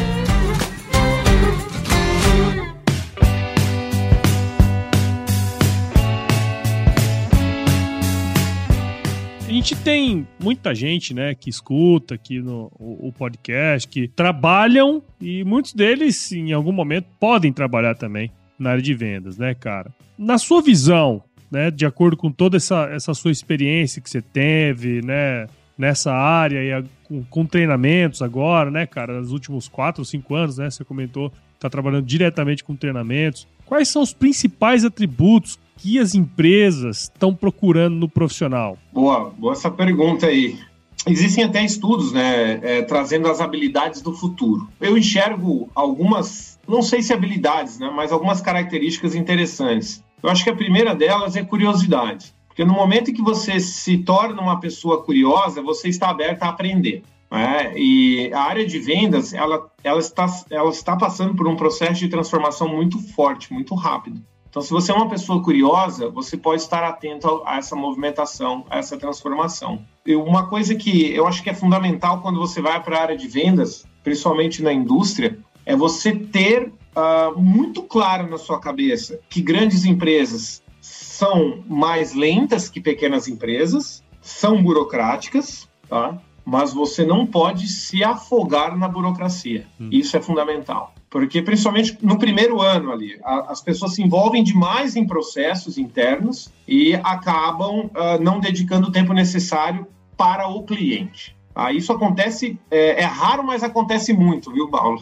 [9.55, 15.43] Gente tem muita gente, né, que escuta aqui no o, o, podcast, que trabalham e
[15.43, 19.93] muitos deles, em algum momento, podem trabalhar também na área de vendas, né, cara?
[20.17, 25.01] Na sua visão, né, de acordo com toda essa, essa sua experiência que você teve,
[25.01, 29.19] né, nessa área e a, com, com, treinamentos agora, né, cara?
[29.19, 30.69] Nos últimos quatro ou cinco anos, né?
[30.69, 33.47] Você comentou, tá trabalhando diretamente com treinamentos.
[33.65, 38.77] Quais são os principais atributos que as empresas estão procurando no profissional?
[38.93, 40.57] Boa, boa essa pergunta aí.
[41.07, 44.67] Existem até estudos, né, é, trazendo as habilidades do futuro.
[44.81, 50.03] Eu enxergo algumas, não sei se habilidades, né, mas algumas características interessantes.
[50.23, 52.33] Eu acho que a primeira delas é curiosidade.
[52.47, 56.49] Porque no momento em que você se torna uma pessoa curiosa, você está aberta a
[56.49, 57.03] aprender.
[57.29, 57.73] Né?
[57.77, 62.07] E a área de vendas, ela, ela, está, ela está passando por um processo de
[62.07, 64.21] transformação muito forte, muito rápido.
[64.55, 68.77] Então, se você é uma pessoa curiosa, você pode estar atento a essa movimentação, a
[68.77, 69.85] essa transformação.
[70.05, 73.17] E uma coisa que eu acho que é fundamental quando você vai para a área
[73.17, 79.41] de vendas, principalmente na indústria, é você ter uh, muito claro na sua cabeça que
[79.41, 86.17] grandes empresas são mais lentas que pequenas empresas, são burocráticas, tá?
[86.45, 89.65] Mas você não pode se afogar na burocracia.
[89.79, 89.89] Hum.
[89.91, 90.93] Isso é fundamental.
[91.09, 96.53] Porque, principalmente no primeiro ano ali, a, as pessoas se envolvem demais em processos internos
[96.67, 101.34] e acabam uh, não dedicando o tempo necessário para o cliente.
[101.55, 105.01] Ah, isso acontece, é, é, raro, mas acontece muito, viu, Paulo?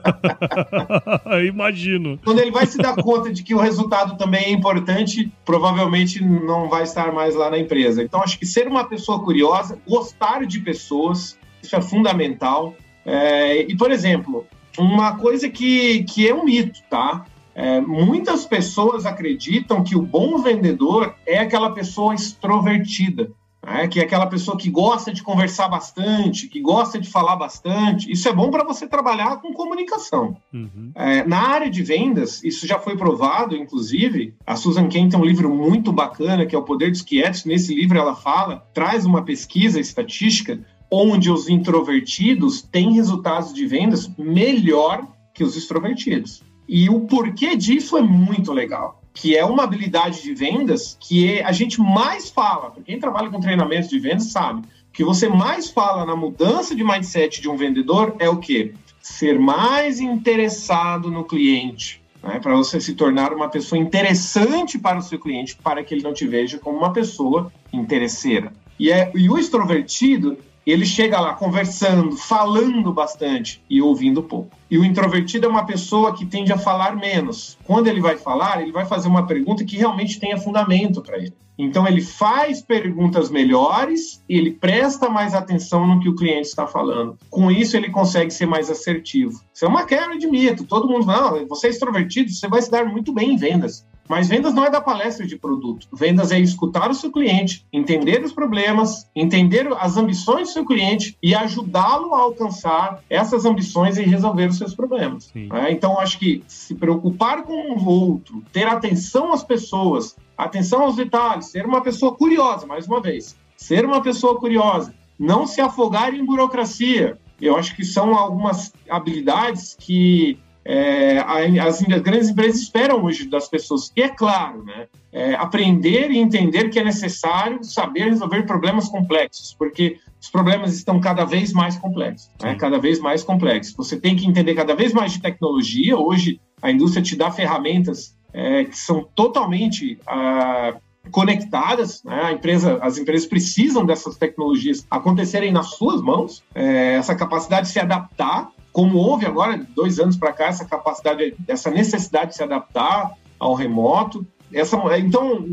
[1.46, 2.18] Imagino.
[2.24, 6.66] Quando ele vai se dar conta de que o resultado também é importante, provavelmente não
[6.70, 8.02] vai estar mais lá na empresa.
[8.02, 12.74] Então, acho que ser uma pessoa curiosa, gostar de pessoas, isso é fundamental.
[13.04, 14.46] É, e, por exemplo,
[14.78, 17.26] uma coisa que, que é um mito, tá?
[17.54, 23.30] É, muitas pessoas acreditam que o bom vendedor é aquela pessoa extrovertida
[23.64, 23.88] né?
[23.88, 28.10] que é aquela pessoa que gosta de conversar bastante, que gosta de falar bastante.
[28.10, 30.36] Isso é bom para você trabalhar com comunicação.
[30.52, 30.92] Uhum.
[30.94, 34.34] É, na área de vendas, isso já foi provado, inclusive.
[34.46, 37.44] A Susan Cain tem um livro muito bacana, que é O Poder dos Quietos.
[37.44, 44.10] Nesse livro, ela fala, traz uma pesquisa estatística onde os introvertidos têm resultados de vendas
[44.18, 46.42] melhor que os extrovertidos.
[46.68, 51.52] E o porquê disso é muito legal que é uma habilidade de vendas que a
[51.52, 56.16] gente mais fala, quem trabalha com treinamento de vendas sabe, que você mais fala na
[56.16, 58.74] mudança de mindset de um vendedor é o quê?
[59.00, 62.38] Ser mais interessado no cliente, né?
[62.40, 66.12] para você se tornar uma pessoa interessante para o seu cliente, para que ele não
[66.12, 68.52] te veja como uma pessoa interesseira.
[68.78, 74.56] E, é, e o extrovertido, ele chega lá conversando, falando bastante e ouvindo pouco.
[74.70, 77.58] E o introvertido é uma pessoa que tende a falar menos.
[77.64, 81.34] Quando ele vai falar, ele vai fazer uma pergunta que realmente tenha fundamento para ele.
[81.62, 87.18] Então ele faz perguntas melhores, ele presta mais atenção no que o cliente está falando.
[87.28, 89.42] Com isso ele consegue ser mais assertivo.
[89.52, 90.64] Isso é uma quebra de mito.
[90.64, 93.86] Todo mundo fala, não, você é extrovertido, você vai se dar muito bem em vendas.
[94.10, 95.86] Mas vendas não é da palestra de produto.
[95.92, 101.16] Vendas é escutar o seu cliente, entender os problemas, entender as ambições do seu cliente
[101.22, 105.30] e ajudá-lo a alcançar essas ambições e resolver os seus problemas.
[105.36, 110.96] É, então, acho que se preocupar com o outro, ter atenção às pessoas, atenção aos
[110.96, 116.12] detalhes, ser uma pessoa curiosa, mais uma vez, ser uma pessoa curiosa, não se afogar
[116.12, 117.16] em burocracia.
[117.40, 121.18] Eu acho que são algumas habilidades que é,
[121.58, 123.90] as, as, grandes empresas esperam hoje das pessoas.
[123.96, 129.54] E é claro, né, é, aprender e entender que é necessário saber resolver problemas complexos,
[129.58, 133.74] porque os problemas estão cada vez mais complexos, né, cada vez mais complexos.
[133.76, 135.96] Você tem que entender cada vez mais de tecnologia.
[135.96, 140.76] Hoje, a indústria te dá ferramentas é, que são totalmente ah,
[141.10, 142.22] conectadas, né?
[142.24, 147.72] a empresa, as empresas precisam dessas tecnologias acontecerem nas suas mãos, é, essa capacidade de
[147.72, 152.42] se adaptar, como houve agora, dois anos para cá, essa capacidade, essa necessidade de se
[152.42, 155.46] adaptar ao remoto, essa, então,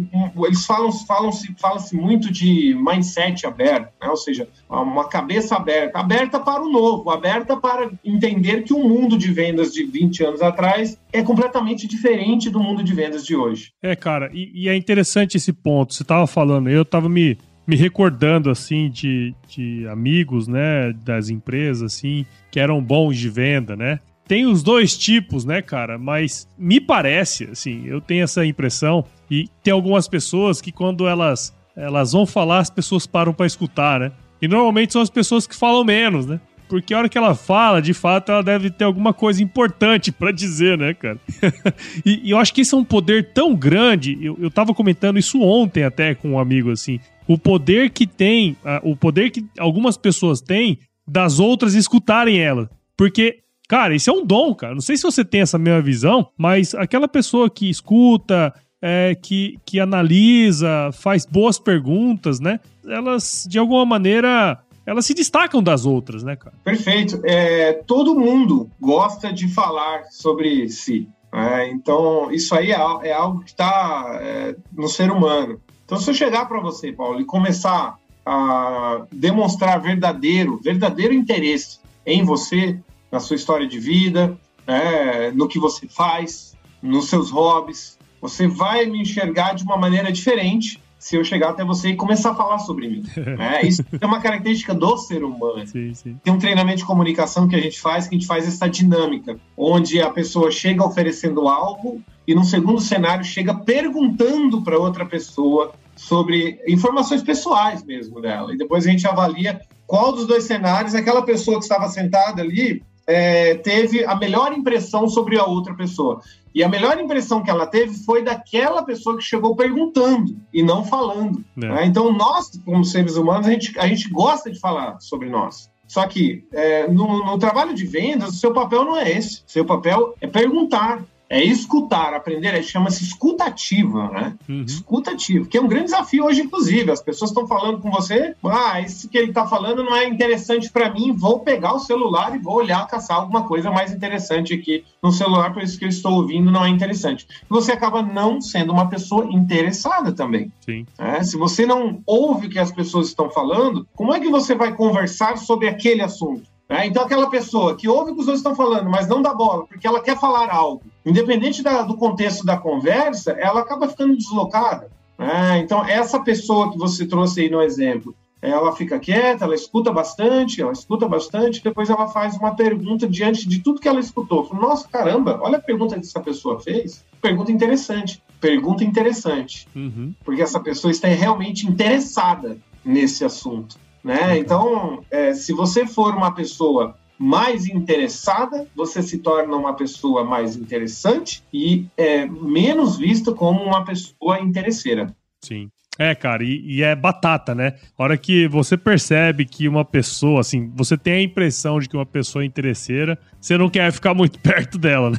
[0.44, 4.10] eles falam, falam, se fala -se muito de mindset aberto, né?
[4.10, 9.18] ou seja, uma cabeça aberta, aberta para o novo, aberta para entender que o mundo
[9.18, 13.72] de vendas de 20 anos atrás é completamente diferente do mundo de vendas de hoje.
[13.84, 15.94] É, cara, e, e é interessante esse ponto.
[15.94, 17.38] Você estava falando, eu estava me,
[17.68, 23.76] me recordando, assim, de, de amigos, né, das empresas, assim, que eram bons de venda,
[23.76, 24.00] né?
[24.28, 25.98] tem os dois tipos, né, cara?
[25.98, 31.56] Mas me parece, assim, eu tenho essa impressão e tem algumas pessoas que quando elas
[31.76, 34.12] elas vão falar, as pessoas param para escutar, né?
[34.42, 36.40] E normalmente são as pessoas que falam menos, né?
[36.68, 40.32] Porque a hora que ela fala, de fato, ela deve ter alguma coisa importante para
[40.32, 41.20] dizer, né, cara?
[42.06, 44.18] e, e, eu acho que isso é um poder tão grande.
[44.22, 47.00] Eu, eu tava comentando isso ontem até com um amigo, assim.
[47.28, 52.70] O poder que tem, uh, o poder que algumas pessoas têm das outras escutarem ela.
[52.96, 54.74] Porque Cara, isso é um dom, cara.
[54.74, 59.58] Não sei se você tem essa mesma visão, mas aquela pessoa que escuta, é, que,
[59.66, 62.60] que analisa, faz boas perguntas, né?
[62.88, 64.58] Elas, de alguma maneira,
[64.88, 66.56] elas se destacam das outras, né, cara?
[66.64, 67.20] Perfeito.
[67.26, 71.10] É, todo mundo gosta de falar sobre si.
[71.32, 71.70] Né?
[71.72, 75.60] Então, isso aí é, é algo que está é, no ser humano.
[75.84, 82.24] Então, se eu chegar para você, Paulo, e começar a demonstrar verdadeiro, verdadeiro interesse em
[82.24, 82.80] você,
[83.12, 87.98] na sua história de vida, né, no que você faz, nos seus hobbies.
[88.22, 92.32] Você vai me enxergar de uma maneira diferente se eu chegar até você e começar
[92.32, 93.04] a falar sobre mim.
[93.38, 93.62] Né?
[93.64, 95.66] Isso é uma característica do ser humano.
[95.68, 96.20] Sim, sim.
[96.24, 99.38] Tem um treinamento de comunicação que a gente faz, que a gente faz essa dinâmica,
[99.56, 105.72] onde a pessoa chega oferecendo algo e, num segundo cenário, chega perguntando para outra pessoa
[105.96, 108.54] sobre informações pessoais mesmo dela.
[108.54, 112.82] E depois a gente avalia qual dos dois cenários aquela pessoa que estava sentada ali
[113.08, 116.22] é, teve a melhor impressão sobre a outra pessoa.
[116.54, 120.84] E a melhor impressão que ela teve foi daquela pessoa que chegou perguntando e não
[120.84, 121.44] falando.
[121.56, 121.68] É.
[121.68, 121.86] Né?
[121.86, 125.70] Então, nós, como seres humanos, a gente, a gente gosta de falar sobre nós.
[125.88, 129.44] Só que é, no, no trabalho de vendas, o seu papel não é esse.
[129.48, 134.36] O seu papel é perguntar, é escutar, aprender, é, chama-se escutativa, né?
[134.48, 134.64] Uhum.
[134.64, 136.92] Escutativa, que é um grande desafio hoje, inclusive.
[136.92, 140.70] As pessoas estão falando com você, ah, isso que ele está falando não é interessante
[140.70, 144.84] para mim, vou pegar o celular e vou olhar, caçar alguma coisa mais interessante aqui
[145.02, 147.28] no celular, por isso que eu estou ouvindo não é interessante.
[147.44, 150.52] E você acaba não sendo uma pessoa interessada também.
[150.62, 150.86] Sim.
[150.98, 154.56] É, se você não ouve o que as pessoas estão falando, como é que você
[154.56, 156.57] vai conversar sobre aquele assunto?
[156.70, 159.34] É, então, aquela pessoa que ouve o que os outros estão falando, mas não dá
[159.34, 164.18] bola, porque ela quer falar algo, independente da, do contexto da conversa, ela acaba ficando
[164.18, 164.92] deslocada.
[165.18, 165.60] Né?
[165.60, 170.62] Então, essa pessoa que você trouxe aí no exemplo, ela fica quieta, ela escuta bastante,
[170.62, 174.48] ela escuta bastante, depois ela faz uma pergunta diante de tudo que ela escutou.
[174.54, 177.04] Nossa, caramba, olha a pergunta que essa pessoa fez.
[177.22, 178.22] Pergunta interessante.
[178.40, 179.68] Pergunta interessante.
[179.76, 180.14] Uhum.
[180.24, 183.76] Porque essa pessoa está realmente interessada nesse assunto.
[184.04, 184.38] Né?
[184.40, 190.56] Então, é, se você for uma pessoa mais interessada, você se torna uma pessoa mais
[190.56, 195.16] interessante e é, menos vista como uma pessoa interesseira.
[195.42, 195.70] Sim.
[196.00, 197.74] É, cara, e, e, é batata, né?
[197.98, 201.98] A hora que você percebe que uma pessoa, assim, você tem a impressão de que
[201.98, 205.18] uma pessoa é interesseira, você não quer ficar muito perto dela, né?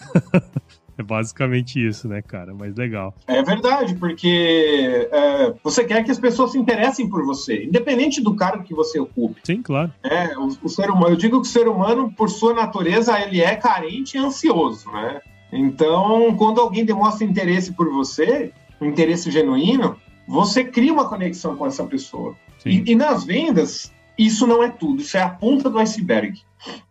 [0.98, 2.52] É basicamente isso, né, cara?
[2.52, 3.14] Mas legal.
[3.26, 8.34] É verdade, porque é, você quer que as pessoas se interessem por você, independente do
[8.34, 9.40] cargo que você ocupe.
[9.44, 9.92] Sim, claro.
[10.02, 13.40] É, o, o ser humano, eu digo que o ser humano, por sua natureza, ele
[13.40, 15.20] é carente e ansioso, né?
[15.52, 19.96] Então, quando alguém demonstra interesse por você, um interesse genuíno,
[20.26, 22.36] você cria uma conexão com essa pessoa.
[22.66, 26.40] E, e, nas vendas, isso não é tudo, isso é a ponta do iceberg.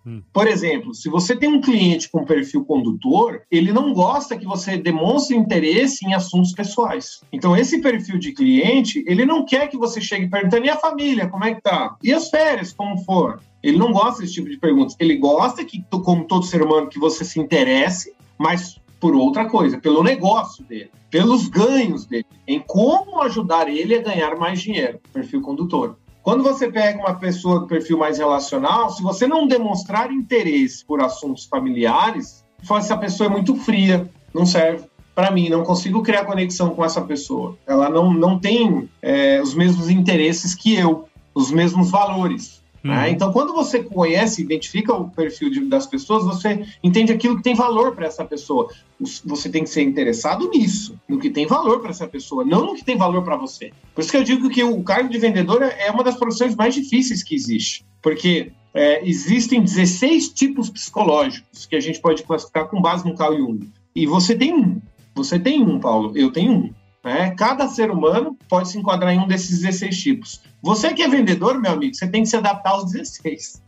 [0.06, 0.22] Hum.
[0.32, 4.78] Por exemplo, se você tem um cliente com perfil condutor, ele não gosta que você
[4.78, 7.22] demonstre interesse em assuntos pessoais.
[7.32, 11.28] Então, esse perfil de cliente, ele não quer que você chegue perguntando: e a família,
[11.28, 11.98] como é que tá?
[12.02, 13.42] E as férias, como for?
[13.62, 14.96] Ele não gosta desse tipo de perguntas.
[15.00, 19.78] Ele gosta que, como todo ser humano, que você se interesse, mas por outra coisa,
[19.78, 25.00] pelo negócio dele, pelos ganhos dele, em como ajudar ele a ganhar mais dinheiro.
[25.12, 25.98] Perfil condutor.
[26.28, 31.00] Quando você pega uma pessoa do perfil mais relacional, se você não demonstrar interesse por
[31.00, 34.84] assuntos familiares, fala essa pessoa é muito fria, não serve
[35.16, 37.58] para mim, não consigo criar conexão com essa pessoa.
[37.66, 42.62] Ela não, não tem é, os mesmos interesses que eu, os mesmos valores.
[42.88, 42.94] Né?
[42.94, 43.02] Uhum.
[43.02, 43.10] Né?
[43.12, 47.54] Então, quando você conhece, identifica o perfil de, das pessoas, você entende aquilo que tem
[47.54, 48.70] valor para essa pessoa.
[49.26, 52.76] Você tem que ser interessado nisso, no que tem valor para essa pessoa, não no
[52.76, 53.72] que tem valor para você.
[53.94, 56.74] Por isso que eu digo que o cargo de vendedor é uma das profissões mais
[56.74, 62.82] difíceis que existe, porque é, existem 16 tipos psicológicos que a gente pode classificar com
[62.82, 63.70] base no Carl Jung.
[63.96, 64.82] E você tem um.
[65.16, 66.74] Você tem um, Paulo, eu tenho um.
[67.04, 67.34] Né?
[67.38, 70.42] Cada ser humano pode se enquadrar em um desses 16 tipos.
[70.62, 73.64] Você que é vendedor, meu amigo, você tem que se adaptar aos 16.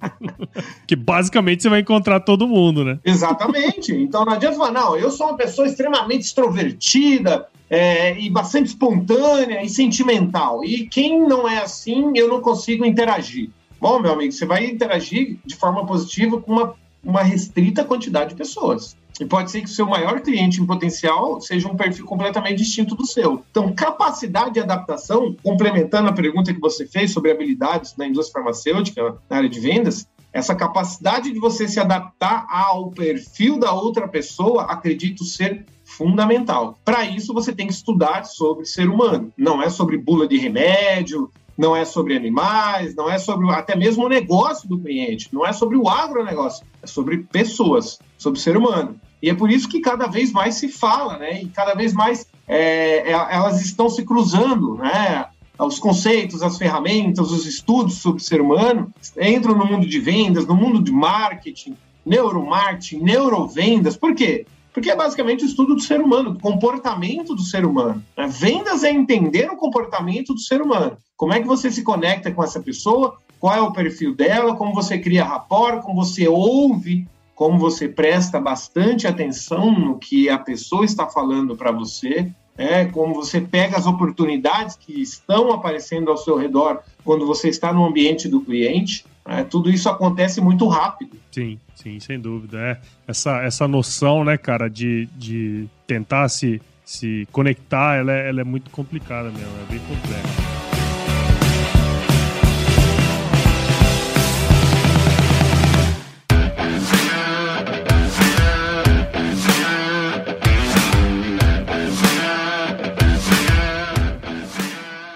[0.86, 2.98] que basicamente você vai encontrar todo mundo, né?
[3.04, 3.92] Exatamente.
[3.92, 9.62] Então não adianta falar, não, eu sou uma pessoa extremamente extrovertida, é, e bastante espontânea
[9.62, 10.64] e sentimental.
[10.64, 13.48] E quem não é assim, eu não consigo interagir.
[13.80, 18.36] Bom, meu amigo, você vai interagir de forma positiva com uma, uma restrita quantidade de
[18.36, 18.96] pessoas.
[19.20, 22.94] E pode ser que o seu maior cliente em potencial seja um perfil completamente distinto
[22.94, 23.44] do seu.
[23.50, 29.16] Então, capacidade de adaptação, complementando a pergunta que você fez sobre habilidades na indústria farmacêutica,
[29.28, 34.64] na área de vendas, essa capacidade de você se adaptar ao perfil da outra pessoa,
[34.64, 36.78] acredito ser fundamental.
[36.84, 39.32] Para isso, você tem que estudar sobre ser humano.
[39.36, 41.30] Não é sobre bula de remédio,
[41.60, 45.52] não é sobre animais, não é sobre até mesmo o negócio do cliente, não é
[45.52, 48.98] sobre o agronegócio, é sobre pessoas, sobre ser humano.
[49.22, 51.42] E é por isso que cada vez mais se fala, né?
[51.42, 55.26] E cada vez mais é, é, elas estão se cruzando, né?
[55.58, 58.90] Os conceitos, as ferramentas, os estudos sobre ser humano
[59.20, 63.98] entram no mundo de vendas, no mundo de marketing, neuromarketing, neurovendas.
[63.98, 64.46] Por quê?
[64.72, 68.02] Porque é basicamente o estudo do ser humano, do comportamento do ser humano.
[68.16, 68.26] Né?
[68.28, 70.96] Vendas é entender o comportamento do ser humano.
[71.16, 74.74] Como é que você se conecta com essa pessoa, qual é o perfil dela, como
[74.74, 77.06] você cria rapport, como você ouve
[77.40, 83.14] como você presta bastante atenção no que a pessoa está falando para você, é, como
[83.14, 88.28] você pega as oportunidades que estão aparecendo ao seu redor quando você está no ambiente
[88.28, 89.06] do cliente.
[89.26, 91.16] É, tudo isso acontece muito rápido.
[91.30, 92.58] Sim, sim, sem dúvida.
[92.58, 92.80] É.
[93.06, 98.44] Essa, essa noção, né, cara, de, de tentar se, se conectar, ela é, ela é
[98.44, 100.50] muito complicada mesmo, é bem complexa.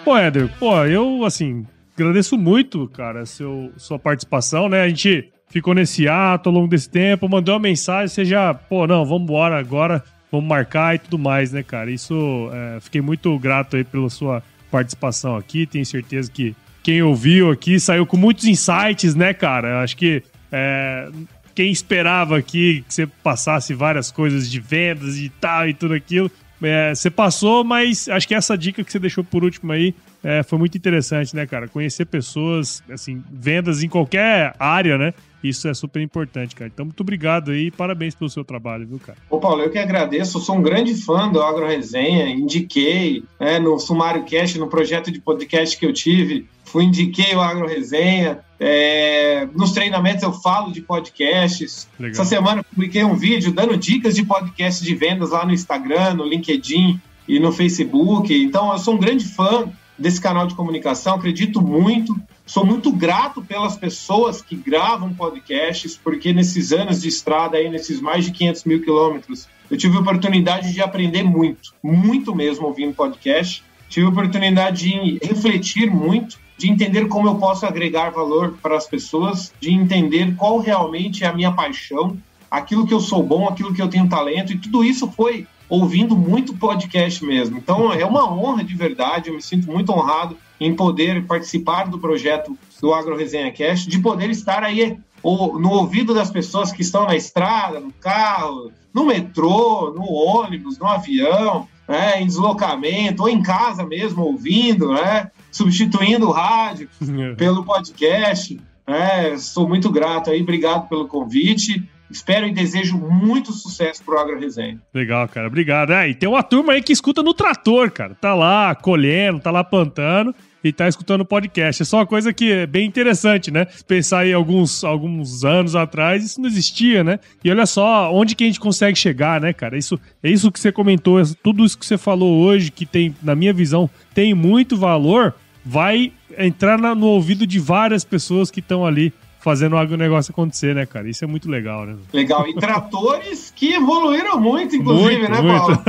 [0.04, 1.66] Pô, Éder, pô, eu, assim,
[1.96, 4.82] agradeço muito, cara, seu, sua participação, né?
[4.82, 8.86] A gente ficou nesse ato ao longo desse tempo, mandou uma mensagem, você já, pô,
[8.86, 11.90] não, vamos embora agora, vamos marcar e tudo mais, né, cara?
[11.90, 17.50] Isso, é, fiquei muito grato aí pela sua participação aqui, tenho certeza que quem ouviu
[17.50, 19.82] aqui saiu com muitos insights, né, cara?
[19.82, 21.08] Acho que é,
[21.54, 26.30] quem esperava aqui que você passasse várias coisas de vendas e tal e tudo aquilo,
[26.60, 30.42] é, você passou, mas acho que essa dica que você deixou por último aí é,
[30.42, 31.68] foi muito interessante, né, cara?
[31.68, 35.12] Conhecer pessoas, assim, vendas em qualquer área, né?
[35.42, 36.70] Isso é super importante, cara.
[36.72, 39.18] Então, muito obrigado aí e parabéns pelo seu trabalho, viu, cara?
[39.28, 40.38] Ô, Paulo, eu que agradeço.
[40.38, 42.30] Eu sou um grande fã do Agro Resenha.
[42.30, 46.48] Indiquei né, no Sumário Cast, no projeto de podcast que eu tive.
[46.64, 48.38] Fui, indiquei o Agro Resenha.
[48.58, 51.86] É, nos treinamentos eu falo de podcasts.
[51.98, 52.12] Legal.
[52.12, 56.14] Essa semana eu publiquei um vídeo dando dicas de podcast de vendas lá no Instagram,
[56.14, 56.98] no LinkedIn
[57.28, 58.34] e no Facebook.
[58.34, 62.16] Então, eu sou um grande fã desse canal de comunicação, acredito muito.
[62.46, 68.00] Sou muito grato pelas pessoas que gravam podcasts, porque nesses anos de estrada, aí, nesses
[68.00, 72.94] mais de 500 mil quilômetros, eu tive a oportunidade de aprender muito, muito mesmo ouvindo
[72.94, 73.64] podcast.
[73.88, 78.86] Tive a oportunidade de refletir muito, de entender como eu posso agregar valor para as
[78.86, 82.16] pessoas, de entender qual realmente é a minha paixão,
[82.50, 86.16] aquilo que eu sou bom, aquilo que eu tenho talento, e tudo isso foi ouvindo
[86.16, 87.58] muito podcast mesmo.
[87.58, 91.98] Então é uma honra de verdade, eu me sinto muito honrado em poder participar do
[91.98, 97.06] projeto do Agro Resenha Cast, de poder estar aí no ouvido das pessoas que estão
[97.06, 103.42] na estrada, no carro, no metrô, no ônibus, no avião, né, em deslocamento, ou em
[103.42, 106.88] casa mesmo, ouvindo, né, substituindo o rádio
[107.36, 108.60] pelo podcast.
[108.86, 111.82] É, sou muito grato aí, obrigado pelo convite.
[112.14, 114.78] Espero e desejo muito sucesso pro Agro Resenha.
[114.94, 115.48] Legal, cara.
[115.48, 115.92] Obrigado.
[115.92, 118.14] É, e tem uma turma aí que escuta no trator, cara.
[118.14, 121.82] Tá lá colhendo, tá lá plantando e tá escutando o podcast.
[121.82, 123.66] É só uma coisa que é bem interessante, né?
[123.88, 127.18] Pensar aí alguns, alguns anos atrás, isso não existia, né?
[127.42, 129.76] E olha só onde que a gente consegue chegar, né, cara?
[129.76, 133.34] Isso, é isso que você comentou, tudo isso que você falou hoje, que tem, na
[133.34, 135.34] minha visão, tem muito valor,
[135.64, 139.12] vai entrar na, no ouvido de várias pessoas que estão ali
[139.44, 141.06] fazendo o agronegócio acontecer, né, cara?
[141.06, 141.96] Isso é muito legal, né?
[142.14, 142.48] Legal.
[142.48, 145.60] E tratores que evoluíram muito, inclusive, muito, né, muito.
[145.60, 145.82] Paulo?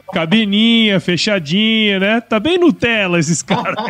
[0.14, 2.22] Cabininha, fechadinha, né?
[2.22, 3.76] Tá bem Nutella esses caras.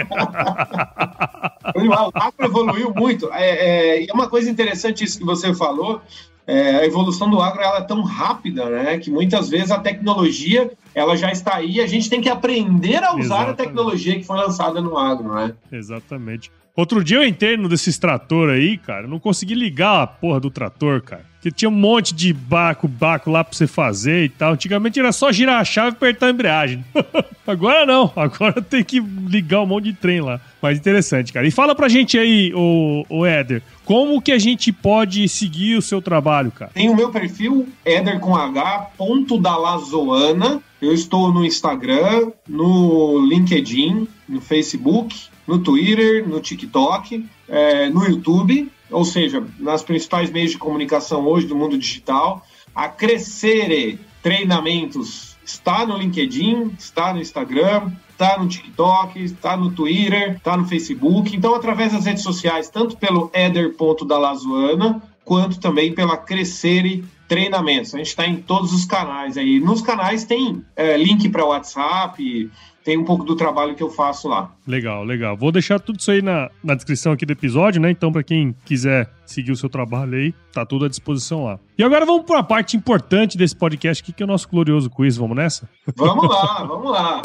[1.72, 3.32] o agro evoluiu muito.
[3.32, 6.02] É, é, é uma coisa interessante isso que você falou,
[6.44, 10.68] é, a evolução do agro ela é tão rápida, né, que muitas vezes a tecnologia
[10.92, 13.50] ela já está aí, a gente tem que aprender a usar Exatamente.
[13.50, 15.54] a tecnologia que foi lançada no agro, né?
[15.70, 16.50] Exatamente.
[16.76, 20.50] Outro dia eu entrei no desses trator aí, cara, não consegui ligar a porra do
[20.50, 21.24] trator, cara.
[21.46, 24.52] Porque tinha um monte de baco, baco lá pra você fazer e tal.
[24.52, 26.84] Antigamente era só girar a chave e apertar a embreagem.
[27.46, 30.40] agora não, agora tem que ligar um monte de trem lá.
[30.60, 31.46] Mas interessante, cara.
[31.46, 35.82] E fala pra gente aí, o, o Éder, como que a gente pode seguir o
[35.82, 36.72] seu trabalho, cara?
[36.74, 40.60] Tem o meu perfil, Éder com H, ponto da Lazoana.
[40.82, 48.70] Eu estou no Instagram, no LinkedIn, no Facebook, no Twitter, no TikTok, é, no YouTube,
[48.90, 52.44] ou seja, nas principais meios de comunicação hoje do mundo digital.
[52.74, 60.36] A Crescere Treinamentos está no LinkedIn, está no Instagram, está no TikTok, está no Twitter,
[60.36, 61.34] está no Facebook.
[61.34, 67.94] Então, através das redes sociais, tanto pelo eder.dalazuana, quanto também pela Crescere Treinamentos.
[67.94, 69.60] A gente está em todos os canais aí.
[69.60, 72.50] Nos canais tem é, link para WhatsApp,
[72.86, 74.52] tem um pouco do trabalho que eu faço lá.
[74.64, 75.36] Legal, legal.
[75.36, 77.90] Vou deixar tudo isso aí na, na descrição aqui do episódio, né?
[77.90, 81.58] Então, para quem quiser seguir o seu trabalho aí, tá tudo à disposição lá.
[81.76, 84.88] E agora vamos para a parte importante desse podcast aqui, que é o nosso glorioso
[84.88, 85.16] quiz.
[85.16, 85.68] Vamos nessa?
[85.96, 87.22] Vamos lá, vamos lá.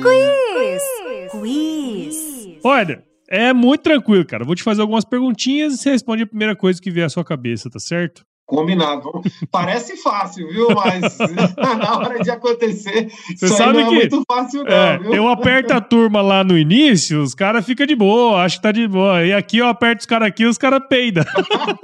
[0.00, 1.32] quiz!
[1.32, 2.58] Quiz!
[2.62, 4.44] Olha, é muito tranquilo, cara.
[4.44, 7.24] Vou te fazer algumas perguntinhas e você responde a primeira coisa que vier à sua
[7.24, 8.24] cabeça, tá certo?
[8.50, 9.22] Combinado.
[9.48, 10.66] Parece fácil, viu?
[10.74, 11.16] Mas
[11.56, 14.72] na hora de acontecer, Você sabe não é que, é muito fácil, não.
[14.72, 15.00] É?
[15.04, 18.72] Eu aperto a turma lá no início, os caras ficam de boa, acho que tá
[18.72, 19.24] de boa.
[19.24, 21.24] E aqui eu aperto os caras aqui, os caras peidam.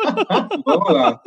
[0.67, 1.21] Vamos lá.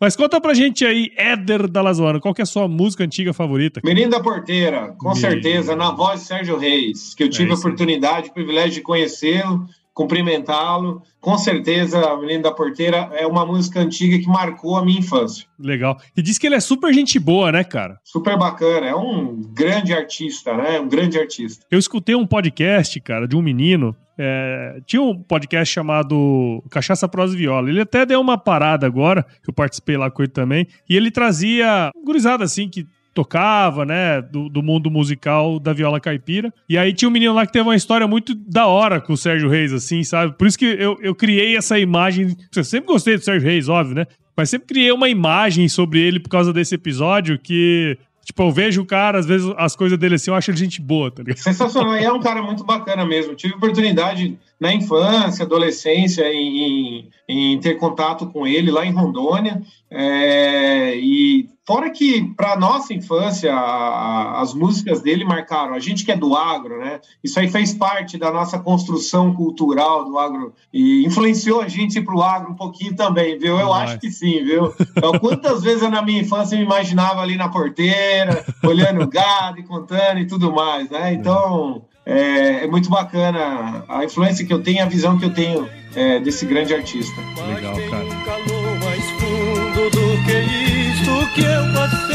[0.00, 3.32] Mas conta pra gente aí, Éder da Lazoana, qual que é a sua música antiga
[3.32, 3.80] favorita?
[3.84, 5.16] Menino da Porteira, com Menino.
[5.16, 8.82] certeza, na voz de Sérgio Reis, que eu tive é a oportunidade, o privilégio de
[8.82, 11.02] conhecê-lo cumprimentá-lo.
[11.18, 15.46] Com certeza, o Menino da Porteira é uma música antiga que marcou a minha infância.
[15.58, 15.98] Legal.
[16.14, 17.98] E diz que ele é super gente boa, né, cara?
[18.04, 18.86] Super bacana.
[18.86, 20.78] É um grande artista, né?
[20.78, 21.64] Um grande artista.
[21.70, 23.96] Eu escutei um podcast, cara, de um menino.
[24.18, 24.80] É...
[24.86, 27.70] tinha um podcast chamado Cachaça Prosa e Viola.
[27.70, 30.66] Ele até deu uma parada agora, que eu participei lá com ele também.
[30.86, 32.86] E ele trazia gurizada assim que
[33.16, 36.52] tocava, né, do, do, mundo musical da viola caipira.
[36.68, 39.16] E aí tinha um menino lá que teve uma história muito da hora com o
[39.16, 40.36] Sérgio Reis, assim, sabe?
[40.36, 42.36] Por isso que eu, eu criei essa imagem.
[42.54, 44.06] Eu sempre gostei do Sérgio Reis, óbvio, né?
[44.36, 47.96] Mas sempre criei uma imagem sobre ele por causa desse episódio que
[48.26, 50.80] Tipo, eu vejo o cara, às vezes as coisas dele assim, eu acho ele gente
[50.80, 51.38] boa, tá ligado?
[51.38, 53.36] Sensacional, e é um cara muito bacana mesmo.
[53.36, 59.62] tive oportunidade na infância, adolescência, em, em, ter contato com ele lá em Rondônia.
[59.90, 65.74] É, e fora que, para nossa infância, a, as músicas dele marcaram.
[65.74, 67.00] A gente que é do agro, né?
[67.22, 72.14] Isso aí fez parte da nossa construção cultural do agro e influenciou a gente para
[72.14, 73.58] o agro um pouquinho também, viu?
[73.58, 74.74] Eu acho que sim, viu?
[74.96, 79.60] Então, quantas vezes eu, na minha infância me imaginava ali na porteira, olhando o gado
[79.60, 81.12] e contando e tudo mais, né?
[81.12, 85.68] Então é, é, muito bacana a influência que eu tenho, a visão que eu tenho
[85.94, 87.20] é, desse grande artista.
[87.48, 88.04] Legal, cara.
[88.24, 92.06] calor mais fundo do que isso que eu passei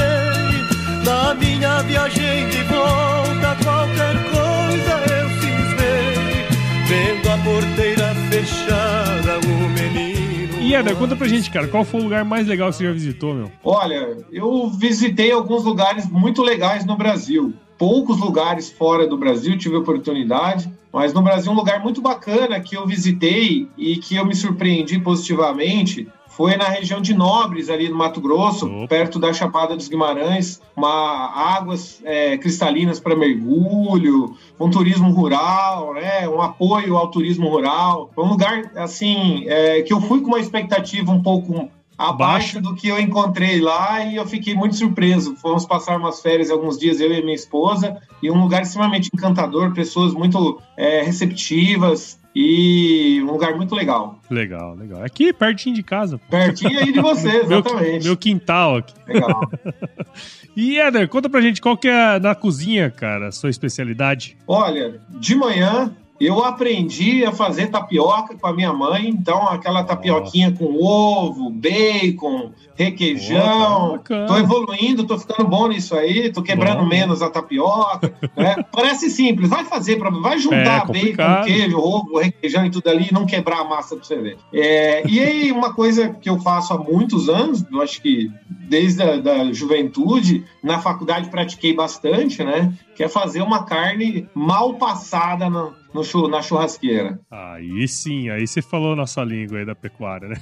[1.06, 6.46] na minha viagem de volta, qualquer coisa eu cismei,
[6.88, 10.62] vendo a porteira fechada, o menino.
[10.62, 12.94] E Eder, conta pra gente, cara, qual foi o lugar mais legal que você já
[12.94, 13.52] visitou, meu?
[13.62, 19.76] Olha, eu visitei alguns lugares muito legais no Brasil poucos lugares fora do Brasil tive
[19.76, 24.36] oportunidade, mas no Brasil um lugar muito bacana que eu visitei e que eu me
[24.36, 28.88] surpreendi positivamente foi na região de Nobres, ali no Mato Grosso, Opa.
[28.88, 36.30] perto da Chapada dos Guimarães, uma águas é, cristalinas para mergulho, um turismo rural, né,
[36.30, 38.12] um apoio ao turismo rural.
[38.14, 41.68] Foi um lugar assim é, que eu fui com uma expectativa um pouco
[42.10, 45.36] abaixo do que eu encontrei lá e eu fiquei muito surpreso.
[45.36, 49.74] Fomos passar umas férias alguns dias, eu e minha esposa, e um lugar extremamente encantador,
[49.74, 54.20] pessoas muito é, receptivas, e um lugar muito legal.
[54.30, 55.04] Legal, legal.
[55.04, 56.20] Aqui, pertinho de casa.
[56.30, 57.92] Pertinho aí de você, exatamente.
[57.92, 58.94] meu, meu, quintal aqui.
[59.06, 59.52] Legal.
[60.56, 64.38] e, Éder, conta pra gente qual que é, na cozinha, cara, a sua especialidade?
[64.48, 65.94] Olha, de manhã
[66.26, 72.52] eu aprendi a fazer tapioca com a minha mãe, então aquela tapioquinha com ovo, bacon,
[72.76, 73.96] requeijão.
[73.96, 76.88] Oh, tô evoluindo, tô ficando bom nisso aí, tô quebrando bom.
[76.88, 78.14] menos a tapioca.
[78.36, 78.56] Né?
[78.72, 83.08] Parece simples, vai fazer, pra, vai juntar é, bacon, queijo, ovo, requeijão e tudo ali
[83.10, 84.38] e não quebrar a massa pra você ver.
[84.54, 88.30] É, e aí, uma coisa que eu faço há muitos anos, eu acho que
[88.70, 92.74] desde a da juventude, na faculdade pratiquei bastante, né?
[93.02, 97.20] Que é fazer uma carne mal passada no, no, na churrasqueira.
[97.32, 100.36] Aí sim, aí você falou nossa língua aí da pecuária, né?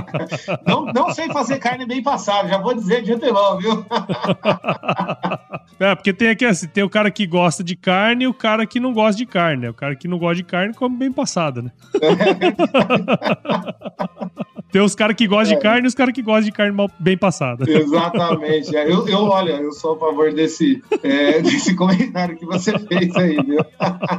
[0.66, 3.84] não, não sei fazer carne bem passada, já vou dizer de antemão, viu?
[5.78, 8.64] é, porque tem aqui assim, tem o cara que gosta de carne e o cara
[8.64, 9.68] que não gosta de carne, né?
[9.68, 11.70] O cara que não gosta de carne come bem passada, né?
[14.70, 15.56] Tem os caras que gostam é.
[15.56, 17.68] de carne e os caras que gostam de carne mal, bem passada.
[17.68, 18.74] Exatamente.
[18.76, 23.14] É, eu, eu, olha, eu sou a favor desse, é, desse comentário que você fez
[23.16, 23.64] aí, viu?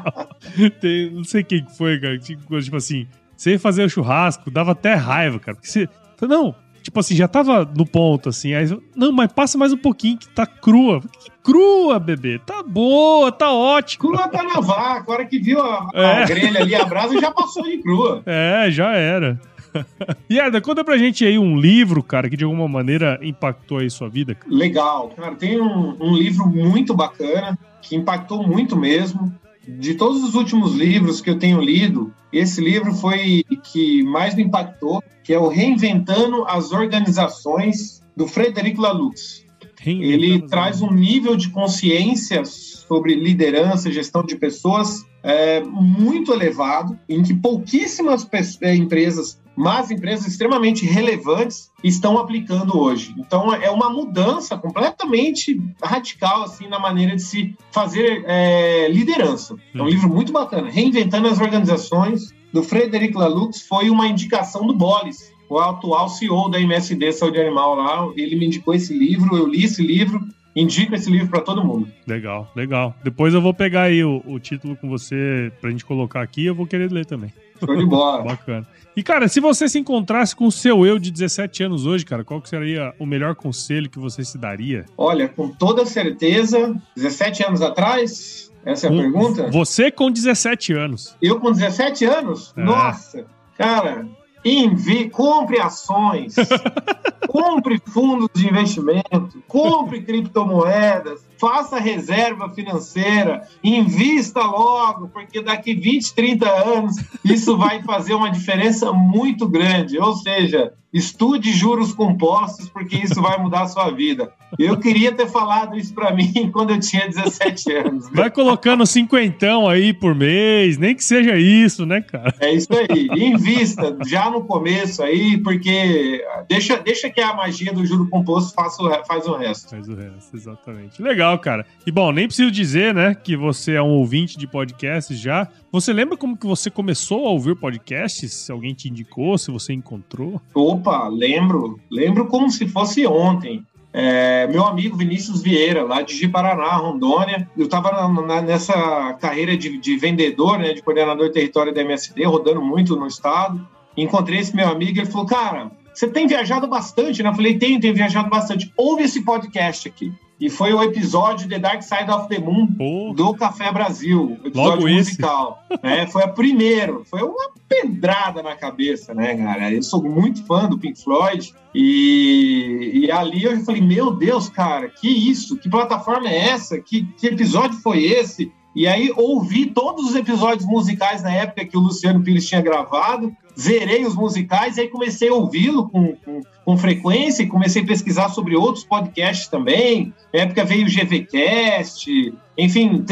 [0.81, 2.17] Tem, não sei quem foi, cara.
[2.17, 5.55] Tipo, assim, você ia fazer o churrasco, dava até raiva, cara.
[5.55, 5.87] Porque você.
[6.21, 8.53] Não, tipo assim, já tava no ponto, assim.
[8.53, 11.01] Aí, não, mas passa mais um pouquinho que tá crua.
[11.01, 12.39] Que crua, bebê.
[12.39, 14.09] Tá boa, tá ótimo.
[14.09, 15.11] Crua tá na vaca.
[15.11, 16.23] A hora que viu a, é.
[16.23, 18.21] a grelha ali, a brasa, já passou de crua.
[18.25, 19.39] É, já era.
[20.31, 24.09] Yada, conta pra gente aí um livro, cara, que de alguma maneira impactou aí sua
[24.09, 24.37] vida.
[24.47, 29.33] Legal, cara, tem um, um livro muito bacana, que impactou muito mesmo.
[29.67, 34.43] De todos os últimos livros que eu tenho lido, esse livro foi que mais me
[34.43, 39.45] impactou, que é o Reinventando as Organizações, do Frederico Laloux.
[39.85, 47.23] Ele traz um nível de consciência sobre liderança, gestão de pessoas é, muito elevado, em
[47.23, 48.27] que pouquíssimas
[48.61, 53.13] empresas mas empresas extremamente relevantes estão aplicando hoje.
[53.15, 59.55] Então é uma mudança completamente radical assim na maneira de se fazer é, liderança.
[59.75, 62.33] É um livro muito bacana, reinventando as organizações.
[62.51, 67.75] Do Frederic Laloux foi uma indicação do Bolles, o atual CEO da MSD Saúde Animal
[67.75, 68.11] lá.
[68.17, 70.19] Ele me indicou esse livro, eu li esse livro
[70.55, 71.87] indico esse livro para todo mundo.
[72.05, 72.95] Legal, legal.
[73.03, 76.55] Depois eu vou pegar aí o, o título com você pra gente colocar aqui, eu
[76.55, 77.31] vou querer ler também.
[77.65, 78.23] Show de bola.
[78.35, 78.67] Bacana.
[78.95, 82.25] E, cara, se você se encontrasse com o seu eu de 17 anos hoje, cara,
[82.25, 84.85] qual seria o melhor conselho que você se daria?
[84.97, 89.49] Olha, com toda certeza, 17 anos atrás, essa é a um, pergunta?
[89.49, 91.15] Você com 17 anos.
[91.21, 92.53] Eu com 17 anos?
[92.57, 92.63] É.
[92.63, 93.25] Nossa,
[93.57, 94.05] cara,
[94.43, 96.35] envie, compre ações,
[97.27, 106.47] compre fundos de investimento, compre criptomoedas, faça reserva financeira, invista logo, porque daqui 20, 30
[106.47, 109.97] anos isso vai fazer uma diferença muito grande.
[109.97, 114.31] Ou seja, estude juros compostos, porque isso vai mudar a sua vida.
[114.59, 118.09] Eu queria ter falado isso para mim quando eu tinha 17 anos.
[118.11, 122.33] Vai colocando cinquentão aí por mês, nem que seja isso, né, cara?
[122.39, 123.07] É isso aí.
[123.15, 128.83] Invista já no começo aí, porque deixa, deixa que a magia do juro composto faça
[128.83, 129.69] o, faz o resto.
[129.69, 131.01] Faz o resto, exatamente.
[131.01, 131.65] Legal, cara.
[131.85, 135.47] E bom, nem preciso dizer, né, que você é um ouvinte de podcasts já.
[135.71, 138.33] Você lembra como que você começou a ouvir podcasts?
[138.33, 140.41] Se alguém te indicou, se você encontrou?
[140.53, 141.79] Opa, lembro.
[141.89, 143.65] Lembro como se fosse ontem.
[143.93, 147.49] É, meu amigo Vinícius Vieira, lá de Ji-Paraná, Rondônia.
[147.57, 148.07] Eu estava
[148.41, 153.07] nessa carreira de, de, vendedor, né, de coordenador de território da MSD, rodando muito no
[153.07, 153.67] estado.
[153.97, 157.29] Encontrei esse meu amigo e ele falou: Cara, você tem viajado bastante, né?
[157.29, 158.71] Eu falei: Tenho, tenho viajado bastante.
[158.77, 160.11] Ouve esse podcast aqui.
[160.41, 162.65] E foi o episódio The Dark Side of the Moon
[163.13, 165.63] do Café Brasil, episódio Logo musical.
[165.83, 166.07] Né?
[166.07, 169.71] Foi a primeiro, foi uma pedrada na cabeça, né, cara?
[169.71, 174.89] Eu sou muito fã do Pink Floyd e, e ali eu falei, meu Deus, cara,
[174.89, 175.57] que isso?
[175.57, 176.79] Que plataforma é essa?
[176.79, 178.51] Que, que episódio foi esse?
[178.75, 183.31] E aí ouvi todos os episódios musicais na época que o Luciano Pires tinha gravado,
[183.59, 187.85] zerei os musicais e aí comecei a ouvi-lo com, com, com, frequência e comecei a
[187.85, 190.13] pesquisar sobre outros podcasts também.
[190.33, 193.03] Na época veio o GVCast, enfim,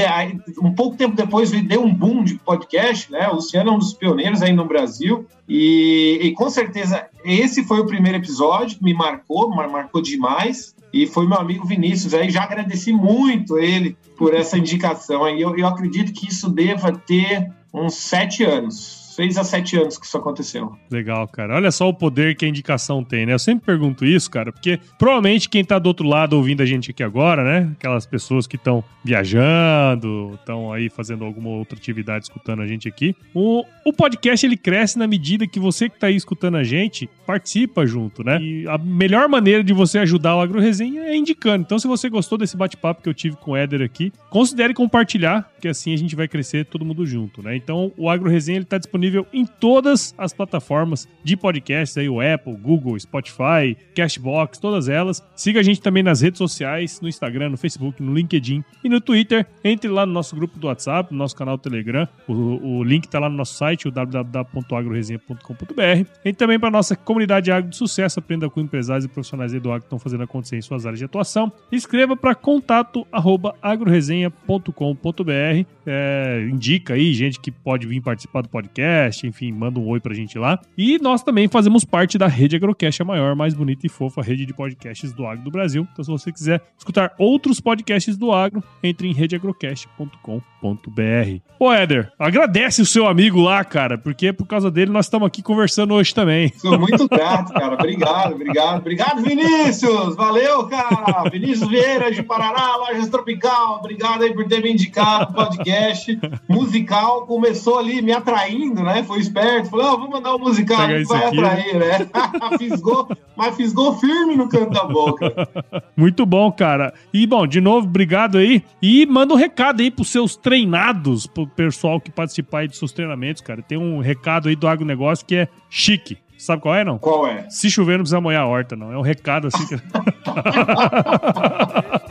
[0.61, 3.27] um pouco tempo depois deu um boom de podcast, né?
[3.27, 7.79] O Luciano é um dos pioneiros aí no Brasil e, e com certeza esse foi
[7.79, 12.43] o primeiro episódio que me marcou, marcou demais e foi meu amigo Vinícius aí, já
[12.43, 15.39] agradeci muito ele por essa indicação aí.
[15.39, 20.05] Eu, eu acredito que isso deva ter uns sete anos seis a sete anos que
[20.05, 20.73] isso aconteceu.
[20.89, 21.55] Legal, cara.
[21.55, 23.33] Olha só o poder que a indicação tem, né?
[23.33, 26.91] Eu sempre pergunto isso, cara, porque provavelmente quem tá do outro lado ouvindo a gente
[26.91, 27.69] aqui agora, né?
[27.73, 33.13] Aquelas pessoas que estão viajando, estão aí fazendo alguma outra atividade escutando a gente aqui.
[33.33, 37.09] O, o podcast ele cresce na medida que você que tá aí escutando a gente
[37.27, 38.39] participa junto, né?
[38.41, 41.65] E a melhor maneira de você ajudar o Agro Resenha é indicando.
[41.65, 45.51] Então, se você gostou desse bate-papo que eu tive com o Éder aqui, considere compartilhar,
[45.59, 47.55] que assim a gente vai crescer todo mundo junto, né?
[47.55, 52.19] Então, o Agro Resenha ele tá disponível em todas as plataformas de podcasts aí, o
[52.21, 55.23] Apple, Google, Spotify, Cashbox, todas elas.
[55.35, 59.01] Siga a gente também nas redes sociais, no Instagram, no Facebook, no LinkedIn e no
[59.01, 59.45] Twitter.
[59.63, 62.07] Entre lá no nosso grupo do WhatsApp, no nosso canal do Telegram.
[62.27, 66.09] O, o link tá lá no nosso site, o www.agroresenha.com.br.
[66.23, 69.81] E também para nossa comunidade agro de sucesso, aprenda com empresários e profissionais do agro
[69.81, 71.51] que estão fazendo acontecer em suas áreas de atuação.
[71.71, 75.65] Escreva para contato arroba agroresenha.com.br.
[75.85, 80.13] É, indica aí gente que pode vir participar do podcast, enfim, manda um oi pra
[80.13, 80.59] gente lá.
[80.77, 84.45] E nós também fazemos parte da rede Agrocast, a maior, mais bonita e fofa rede
[84.45, 85.87] de podcasts do agro do Brasil.
[85.91, 91.41] Então, se você quiser escutar outros podcasts do agro, entre em redeagrocast.com.br.
[91.59, 95.41] Ô, Éder, agradece o seu amigo lá, cara, porque por causa dele nós estamos aqui
[95.41, 96.51] conversando hoje também.
[96.57, 97.75] Sou muito grato, cara.
[97.75, 98.79] Obrigado, obrigado.
[98.79, 100.15] Obrigado, Vinícius.
[100.15, 101.29] Valeu, cara.
[101.29, 103.77] Vinícius Vieira de Paraná, Lojas Tropical.
[103.79, 107.25] Obrigado aí por ter me indicado o podcast musical.
[107.25, 108.88] Começou ali me atraindo, né?
[109.03, 109.69] Foi esperto.
[109.69, 112.09] Falou, oh, vou mandar um musical que vai aqui, atrair, né?
[112.57, 115.49] fisgou, mas fisgou firme no canto da boca.
[115.95, 116.93] Muito bom, cara.
[117.13, 118.63] E, bom, de novo, obrigado aí.
[118.81, 122.91] E manda um recado aí pros seus treinados, pro pessoal que participar aí dos seus
[122.91, 123.61] treinamentos, cara.
[123.61, 126.17] Tem um recado aí do agronegócio que é chique.
[126.37, 126.97] Sabe qual é, não?
[126.97, 127.49] Qual é?
[127.49, 128.93] Se chover, não precisa molhar a horta, não.
[128.93, 129.67] É um recado assim.
[129.67, 129.75] Que...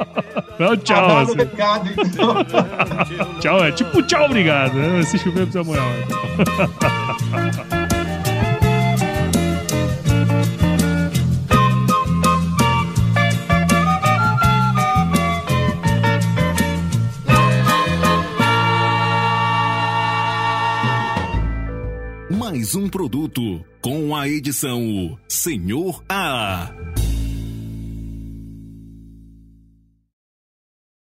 [0.58, 1.18] não, tchau.
[1.18, 1.36] Assim.
[1.36, 2.44] recado, então.
[3.40, 4.72] tchau, é tipo tchau, obrigado.
[5.04, 7.78] Se precisa molhar a horta.
[22.68, 26.70] mais um produto com a edição Senhor A.